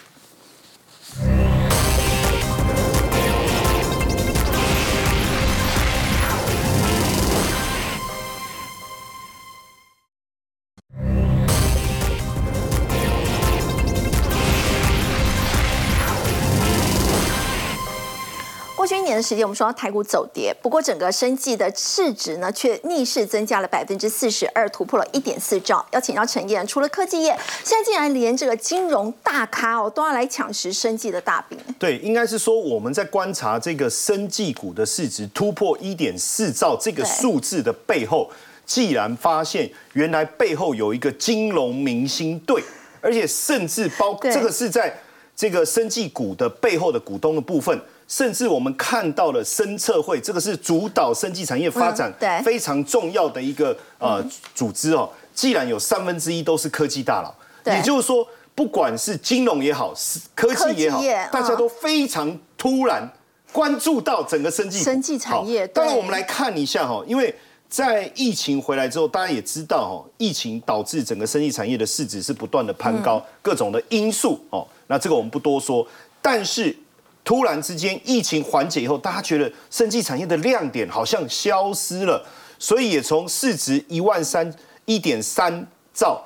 [19.04, 25.84] 年的时间，我们说到台股走跌，不过整个生计的市值呢，却逆势增加了百分之四十二，突破了一点四兆。
[25.92, 31.58] 要请教陈燕，除了科技业，现在竟然连这个金融大咖哦都要来抢食生计的大饼。
[31.78, 38.30] 对，应该是说我们在观察这个生技股的市值突破一点四兆这个对数字的背后，
[38.64, 42.62] 既然发现原来背后有一个金融明星队，
[43.00, 44.94] 而且甚至包对这个是在
[45.36, 47.78] 这个生技股的背后的股东的部分。
[48.06, 52.12] 甚至我们看到了生策会，这个是主导生技产业发展
[52.44, 54.24] 非常重要的一个呃
[54.54, 55.08] 组织哦。
[55.34, 57.34] 既然有三分之一都是科技大佬，
[57.74, 61.02] 也就是说，不管是金融也好，是科技也好
[61.32, 63.10] 大家嗯都非常突然
[63.52, 64.84] 关注到整个生技股。
[64.84, 67.34] 生技产业当然，我们来看一下哈，因为
[67.68, 73.22] 在疫情回来之后，大家也知道哈，疫情导致整个生技产业的市值是不断的攀高，嗯。
[73.42, 74.64] 各种的因素哦。
[74.86, 75.84] 那这个我们不多说，
[76.22, 76.76] 但是
[77.24, 82.22] 突然之间疫情缓解以后，大家觉得生技产业的亮点好像消失了，
[82.58, 84.54] 所以也从市值一万三
[84.84, 86.22] 一点三兆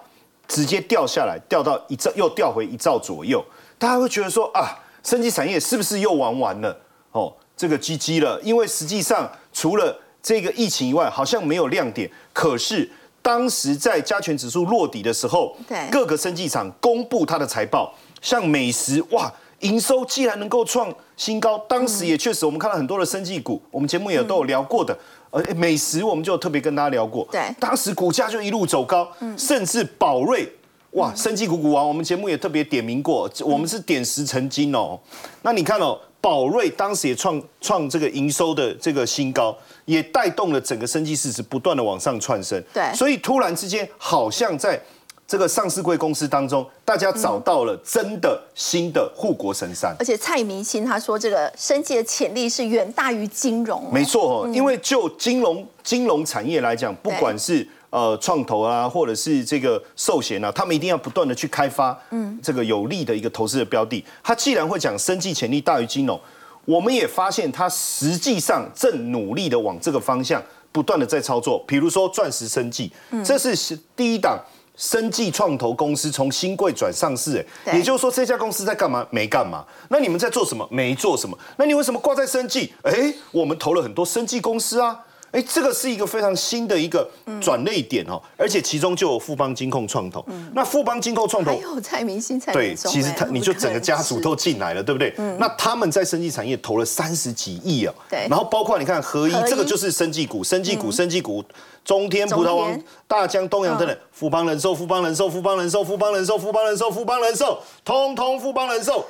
[0.49, 3.44] 直接掉下来，掉到一兆，又掉回一兆左右。
[3.78, 6.76] 大家会觉得说啊，生技产业是不是又玩完了？
[7.12, 12.11] 哦，这个 GG 了，因为实际上除了这个疫情以外，好像没有亮点。
[12.32, 12.90] 可是
[13.22, 15.57] 当时在加权指数落底的时候，
[15.92, 19.32] 各个生技厂公布它的财报，像美食哇。
[19.61, 24.96] 营收既然能够创新高，当时也确实我们看到很多的生技股，我们节目也都有聊过的。
[25.30, 30.50] 呃，美食我们就特别跟大家聊过，对当时股价就一路走高，甚至宝瑞
[30.92, 34.98] 哇，生技股股王，我们节目也特别点名过，我们是点石成金哦。
[35.42, 39.54] 那你看哦，宝瑞当时也创创这个营收的这个新高，
[39.84, 42.62] 也带动了整个生技市值不断的往上窜升。
[42.72, 44.80] 对所以突然之间，好像在
[45.29, 49.95] 这个上市贵公司当中，大家找到了真的新的护国神山。
[49.99, 53.91] 而且蔡明星他说，这个生计的潜力是远大于金融哦。
[53.93, 64.03] 没错哦，因为就金融金融产业来讲，不管是呃创投啊，或者是这个寿险啊，他们一定要不断的去开发，嗯，这个有利的一个投资的标的。
[64.24, 66.18] 他既然会讲生计潜力大于金融，
[66.64, 71.62] 我们也发现他实际上正努力的往这个方向不断的在操作。
[71.68, 72.91] 比如说钻石生计，
[73.22, 74.43] 这是第一档。
[74.79, 79.05] 生技创投公司从新贵转上市，哎，也就是说这家公司在干嘛？
[79.11, 79.66] 没干嘛。
[79.91, 80.66] 那你们在做什么？
[80.70, 81.37] 没做什么。
[81.57, 82.72] 那你为什么挂在生技？
[82.85, 85.05] 哎，我们投了很多生技公司啊。
[85.31, 87.07] 哎，这个是一个非常新的一个
[87.41, 90.24] 转类点哦，而且其中就有富邦金控创投。
[90.55, 95.12] 那富邦金控创投还有蔡明星、蔡对，其实他哎你就整个家族都进来了，对不对？
[95.18, 97.95] 嗯那他们在生技产业投了三十几亿哦。
[98.09, 101.45] 对然后包括你看合一这个就是生技股，生技股，生技股，
[101.85, 109.05] 中天、葡萄王、大江、东洋等等嗯，富邦人寿、富邦人寿、富邦人寿、富邦人寿、富邦人寿、富邦人寿，通通富邦人寿，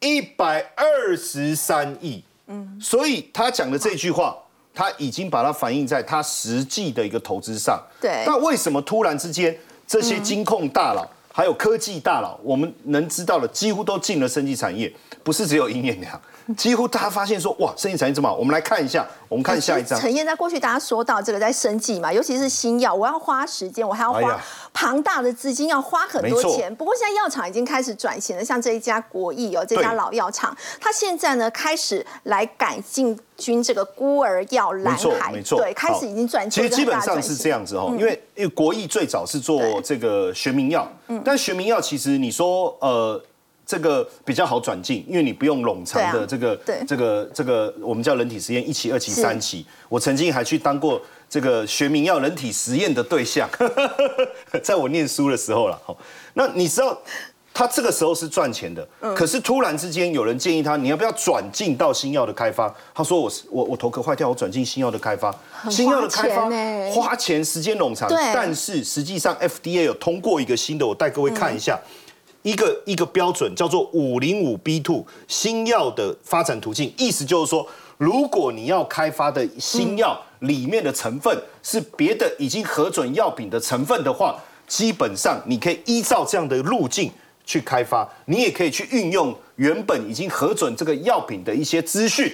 [0.00, 2.22] 一百二十三亿。
[2.48, 4.36] 嗯，所以他讲的这句话。
[4.74, 7.80] 他已经把它反映在它实际的一个投资上。
[8.00, 9.56] 对那为什么突然之间
[9.86, 16.20] 这些金控大佬还有科技大佬，我们能知道的几乎都进了生技产业，不是只有营业良。
[16.56, 19.98] 几乎大家发现说，哇，生意产业这么好，我们来看一下，我们看下一张。
[19.98, 24.40] 陈燕在过去大家说到这个在生计嘛，尤其是新药，我要花时间，我还要花
[24.72, 26.74] 庞大的资金，要花很多钱。
[26.76, 36.48] 不过现在药厂已经开始转型了，像这一家国益哦，这家老药厂，它现在呢开始来改进军这个孤儿药蓝海，没错，对，开始已经转。
[36.50, 40.86] 其实基本上是这样子哦，因为因为国益最早是做这个学名药，
[41.24, 43.18] 但学名药其实你说呃。
[43.66, 49.64] 这个比较好转进，因为你不用冗长的这个这个这个我们叫人体实验一期、二期、三期。
[49.88, 51.00] 我曾经还去当过
[51.30, 53.48] 这个学名药人体实验的对象，
[54.62, 55.80] 在我念书的时候了。
[55.84, 55.96] 好，
[56.34, 56.96] 那你知道
[57.54, 62.72] 他这个时候是赚钱的，可是突然之间有人建议他，你要不要转进到新药的开发？
[62.92, 65.34] 他说我我我头壳坏掉，我转进新药的开发，
[65.70, 66.50] 新药的开发
[66.92, 71.80] 花钱时间冗长，但是实际上 FDA 有通过一个新的，我带各位看一下。
[72.44, 77.66] 一个一个标准叫做五零五 B two 新药的发展途径，意思就是说，
[77.96, 87.10] 如果你要开发的新药里面的成分是别的已经核准药品的成分的话，基本上你可以依照这样的路径
[87.46, 92.30] 去开发，你也可以去运用原本已经核准这个药品的一些资讯，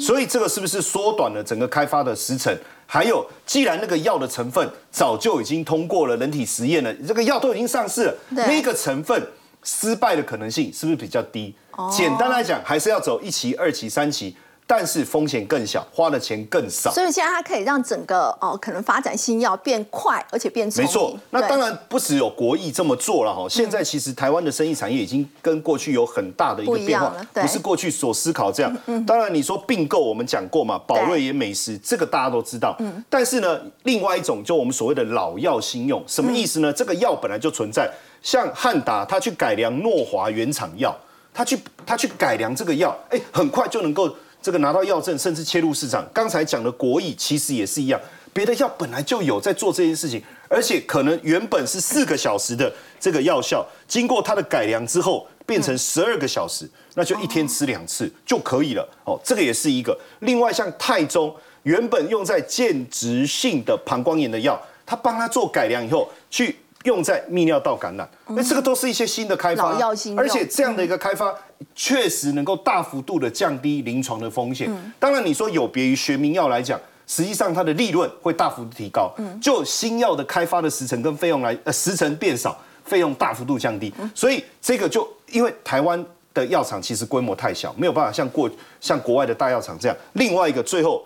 [0.00, 2.56] 所以这个是不是缩短了整个开发的时程？
[2.86, 9.22] 还有，既然那个药的成分早就已经通过了人体实验了，这个药都已经上市了，那个成分。
[9.62, 11.54] 失败的可能性是不是比较低？
[11.90, 14.36] 简单来讲，还是要走一期、二期、三期。
[14.66, 23.48] 但是风险更小，花的钱更少，所以现在它可以让整个哦，可能发展新药变快，而且变没错，那当然不只有国益这么做了哈。
[23.48, 28.72] 现在其实台湾的生意产业已经跟过去有很大的一个变化，不是过去所思考这样。
[29.04, 32.78] 当然你说并购，我们讲过嘛，宝瑞也美食，这个大家都知道。
[33.08, 36.72] 但是呢，另外一种就我们所谓的老药新用，什么意思呢？
[36.72, 37.90] 这个药本来就存在，
[38.22, 40.96] 像汉达，他去改良诺华原厂药，
[41.32, 44.14] 他去他去改良这个药，哎，很快就能够。
[44.42, 46.02] 这个拿到药证，甚至切入市场。
[46.14, 48.00] 刚才讲的国益其实也是一样，
[48.32, 58.88] 别的药本来就有在做这件事情，而且可能原本是四个小时的这个药效，经过它的改良之后，变成十二个小时，那就一天吃两次就可以了。
[59.04, 59.94] 哦，这个也是一个。
[60.20, 69.76] 另外，像泰中原本用在间质性的膀胱炎的药，他帮他做改良以后，去用在泌尿道感染，那这个都是一些新的开发，
[70.16, 71.34] 而且这样的一个开发。
[71.74, 74.66] 确实能够大幅度的降低临床的风险。
[74.98, 79.12] 当然，你说有别于学名药来讲，实际上它的利润会大幅度提高。
[79.42, 83.92] 就新药的开发的时程跟费用来，呃，时程变少，费用大幅度降低。
[84.14, 86.02] 所以这个就因为台湾
[86.32, 88.50] 的药厂其实规模太小，没有办法像过
[88.80, 89.94] 像国外的大药厂这样。
[90.14, 91.04] 另外一个最后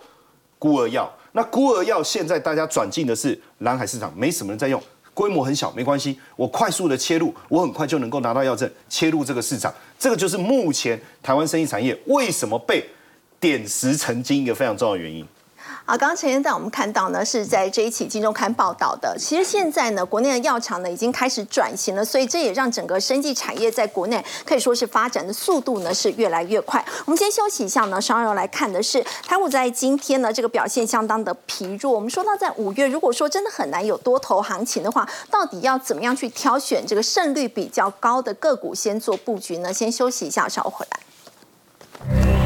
[0.57, 4.81] 孤儿药，那孤儿药现在大家转进的是蓝海市场，没什么人在用。
[5.14, 9.72] 规模很小没关系，我快速的切入，我很快就能够拿到药证，切入这个市场。
[9.98, 12.84] 这个就是目前台湾生意产业为什么被
[13.40, 15.26] 点石成金一个非常重要的原因。
[15.87, 19.14] 啊，刚刚陈先在我们看到呢，是在这一期《金周刊》报道的。
[19.18, 26.82] 其实现在呢，国内的药厂呢已经开始转型了，所以这也让整个生技产业在国内可以说是发展的速度呢是越来越快。
[27.05, 31.93] 我们先休息一下呢，稍后来看的是台股在今天呢这个表现相当的疲弱。
[31.93, 39.70] 我们说到在五月，如果说真的很难有多头行情的话，到底要怎么样去挑选这个胜率比较高的个股先做布局呢？
[39.70, 42.43] 先休息一下，稍后回来。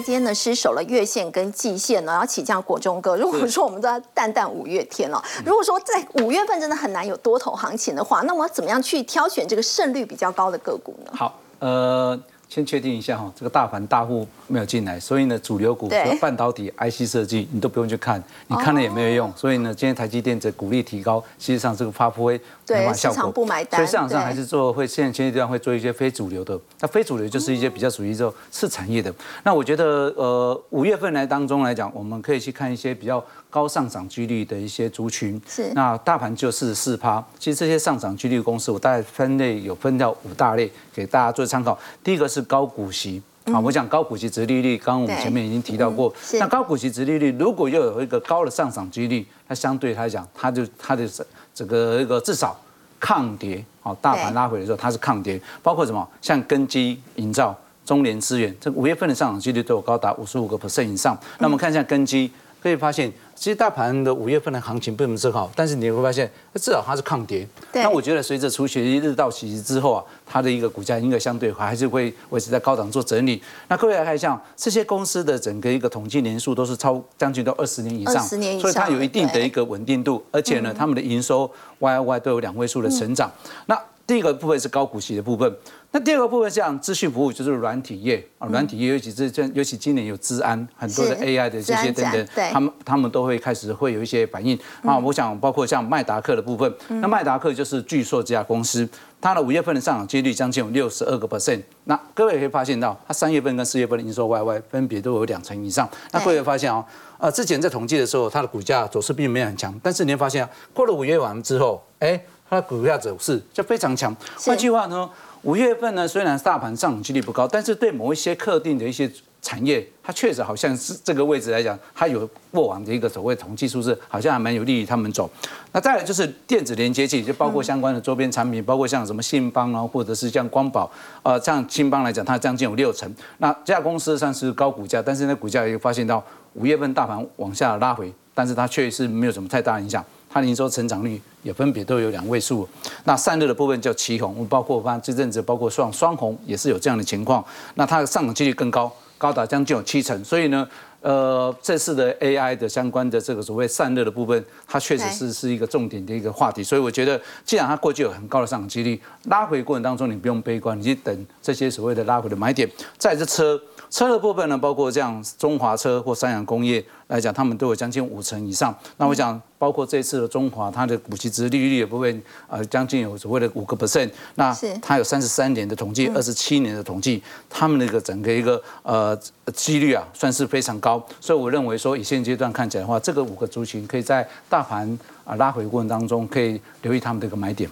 [0.00, 3.18] 在今天呢失守了月线跟季线呢，要起降国中哥。
[3.18, 11.12] 如果说我们都要淡淡五月天了，如果说在五月份真的很难有多头行情的话，那我要怎么样去挑选这个胜率比较高的个股呢？
[11.14, 12.18] 好，呃。
[12.50, 15.88] 先确定一下哈，这个大盘大户没有进来，所以呢，主流股
[16.20, 19.32] 半导体、IC 设计你都不用去看，你看了也没有用。
[19.36, 22.36] 所以呢，今天台积电这股利提高，实际上这个发挥
[22.68, 23.78] 没法效果，不买单。
[23.78, 29.14] 所以市场上还是做会现在前阶段会做一些非主流的，那非主流就是一些比较属于这种次产业的。
[29.44, 33.24] 那我觉得呃，五月份来当中来讲，我们可以去看一些比较。
[33.50, 37.22] 高上涨几率的一些族群，是那大盘就四十四趴。
[37.36, 41.76] 其实这些上涨几率公司，我大概分类有分掉五大类，给大家做参考。
[42.04, 46.14] 第一个是高股息，啊，我讲高股息殖利率，刚刚我们前面已经提到过。
[46.34, 51.04] 那高股息殖利率如果又有一个高的上涨几率，那相对来讲，它就它的
[51.52, 52.56] 这个一个至少
[53.00, 55.40] 抗跌，好，大盘拉回的时候它是抗跌。
[55.60, 56.08] 包括什么？
[56.22, 61.18] 像根基营造、中联资源，这五月份的上涨几率都有高达五十五个 percent 以上。
[61.38, 62.30] 那我们看一下根基。
[62.62, 67.48] 可以发现，其实大盘的五月份的行情并不是好，但是你会发现，至少它是抗跌。
[67.72, 73.42] 对那我觉得随着除学日到期之后啊，它的一个股价应该相对还是会维持在高档做整理。
[73.68, 83.32] 那各位来看一下，这些公司的整个一个统计年数都是超将近到二十年以上，年以上所以它有一定的一个稳定度，而且呢，他们的营收 Y Y 都有两位数的成长。
[83.64, 85.56] 那第一个部分是高股息的部分，
[85.92, 94.98] 那第二个部分像资讯服务就是软体业啊，软体业尤其是这尤其今年有治安很多的 AI 的这些等等对，他们他们都会开始会有一些反应啊。
[94.98, 98.88] 我想包括像麦达克的部分，那麦达克就是巨硕这家公司，
[99.20, 101.62] 它的五月份的上涨几率将近有六十二个 percent。
[101.84, 105.88] 那各位可以发现到，它三月份跟四月份的营收 YY 分别都有两成以上。
[106.10, 106.84] 那各位会发现哦，
[107.18, 112.20] 呃，之前在统计的时候，它的股价走势并没有很强，但是你会发现啊，过了五月完之后，哎。
[112.50, 114.14] 它的股价走势就非常强。
[114.44, 115.08] 换句话呢，
[115.42, 125.30] 五月份呢，虽然大盘上涨几率不高，但是对某一些特定的一些产业，它确实好像是这个位置来讲，它有过往的一个所谓统计数字，好像还蛮有利于他们走。
[125.72, 130.90] 那再来就是电子连接器，就包括相关的周边产品，包括像什么信邦啊，或者是像光宝，
[131.22, 133.08] 呃，像信邦来讲，它将近有六成。
[133.38, 136.22] 那这家公司算是高股价，但是呢，股价也发现到
[136.54, 140.04] 五月份大盘往下拉回，但是它确实没有什么太大影响。
[140.32, 142.66] 它的营收成长率也分别都有两位数。
[143.04, 147.44] 那散热的部分叫旗红，包括我发现这阵子包括双双红也是有这样的情况。
[147.74, 150.24] 那它的上涨几率更高，高达将近有七成。
[150.24, 150.68] 所以呢，
[151.00, 156.62] 呃，这次的 AI 的相关的这个所谓散热的部分，它确实是是一个重点的一个话题。
[156.62, 162.70] 所以我觉得，既然它过去有很高的上涨几率，拉回过程当中你不用悲观，你去等这些所谓的拉回的买点。
[162.96, 163.60] 再是车。
[163.90, 168.72] 车的部分呢，包括这样中华车或三洋工业来讲，他们都有将近五成以上。
[168.98, 174.08] 那我想，包括这次的中华，它的股息值利率的部分，呃，将近有所谓的五个 percent。
[174.36, 179.18] 那它有三十三年的统计，二十七年的统计，他们那个整个一个呃
[179.52, 181.04] 几率啊，算是非常高。
[181.20, 187.68] 所以我认为说，以现阶段看起来的话，这个五个族群可以在大盘啊拉回过程当中，可以留意他们的一个买点。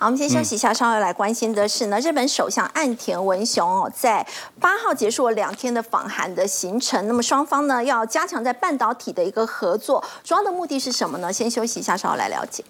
[0.00, 4.26] 好，我们先休息一下，稍后来关心的是呢，日本首相岸田文雄哦，在
[4.58, 7.06] 八号结束了两天的访韩的行程。
[7.06, 11.30] 那么双方呢要加强在半导体的一个合作，主要的目的是什么呢？
[11.30, 12.64] 先休息一下，稍后来了解。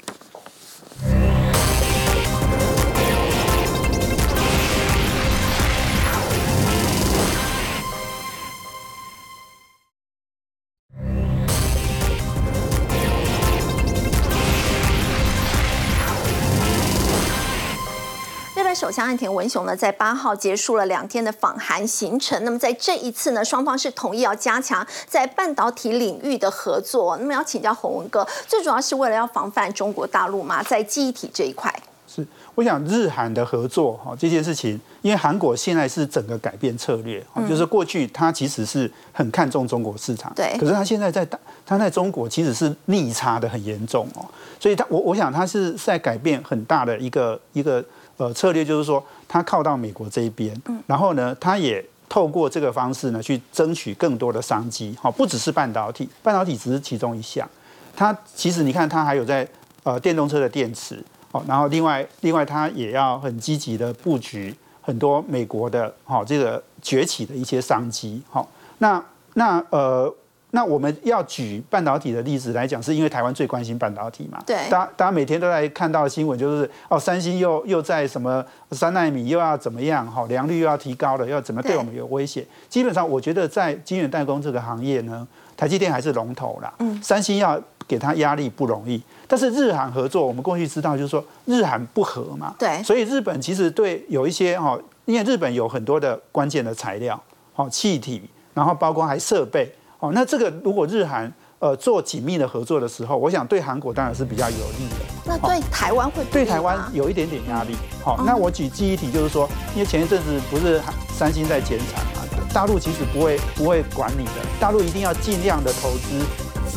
[18.81, 22.43] 首相岸田文雄呢，在八号结束了两天的访韩行程。
[22.47, 27.15] 那么在这一次呢，双方是同意要加强在半导体领域的合作。
[27.19, 31.71] 那么要请教洪文哥，最主要是为了要防范中国大陆嘛，在记忆体这一块。
[32.09, 41.29] 是，我想日韩的合作哈这件事情，因为韩国现在是整个改变策略，就是过去它其实是很看重中国市场，对，可是它现在在
[41.67, 44.25] 它在中国其实是逆差的很严重哦，
[44.59, 47.85] 所以它我我想它是在改变很大的一个一个
[48.21, 50.55] 呃策略，就是说它靠到美国这一边，
[50.87, 57.49] 然后呢，它也透过这个方式呢去争取更多的商机，好，不只是半导体，半导体只是其中一项，
[57.97, 59.49] 它其实你看它还有在
[59.83, 61.03] 呃电动车的电池。
[61.33, 64.53] 哦，然后另外另外，它也要很积极的布局
[64.83, 68.21] 很多美国的好这个崛起的一些商机。
[68.29, 69.01] 好，那
[69.35, 70.13] 那呃，
[70.53, 74.39] 那我们要举半导体的例子来讲，是因为台湾最关心半导体嘛？
[74.47, 74.57] 对。
[74.69, 80.07] 大大家每天都在看到新闻，就是哦，三星又又在什么三纳米又要怎么样？
[80.11, 82.45] 好，良率又要提高了，要怎么对我们有威胁？
[82.69, 85.27] 基本上，我觉得在晶圆代工这个行业呢，
[85.57, 86.73] 台积电还是龙头啦。
[86.79, 87.01] 嗯。
[87.03, 89.01] 三星要给它压力不容易。
[89.29, 97.23] 但是日韩合作，我们过去知道就是说日韩不和嘛，对，所以日本其实对有一些哈，因为日本有很多的关键的材料，
[97.53, 98.23] 好气体，
[98.55, 104.97] 然后包括还设备，哦，那这个如果日韩呃做紧密的合作的时候，我想对韩国当然是比较有利的。
[105.25, 107.77] 那对台湾会对台湾有一点点压力。
[108.03, 110.81] 好，那我举记忆体就是说，因为前一阵子不是
[111.11, 112.23] 三星在减产嘛，
[112.53, 116.25] 大陆其实不会不会管你的，大陆一定要尽量的投资。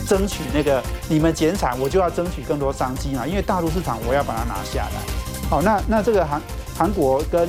[0.08, 5.50] 争取那个你们减产，我就要争取更多商机嘛，因为大陆市场我要把它拿下来。
[5.50, 6.42] 好，那那这个韩
[6.76, 7.48] 韩国跟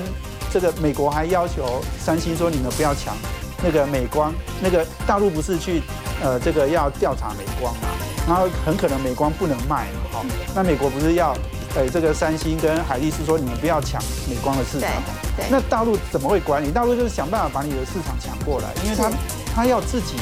[0.52, 3.16] 这个美国还要求三星说你们不要抢
[3.64, 5.82] 那个美光，那个大陆不是去
[6.22, 7.88] 呃这个要调查美光嘛，
[8.28, 11.34] 然后很可能美光不能卖嘛，好，那美国不是要
[11.74, 13.98] 呃这个三星跟海力士说你们不要抢
[14.28, 14.90] 美光的市场，
[15.34, 16.70] 对，那大陆怎么会管你？
[16.70, 19.10] 大陆就是想办法把你的市场抢过来，因为他
[19.54, 20.16] 他要自己。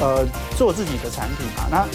[0.00, 0.26] 呃，
[0.56, 1.86] 做自己的产品嘛，那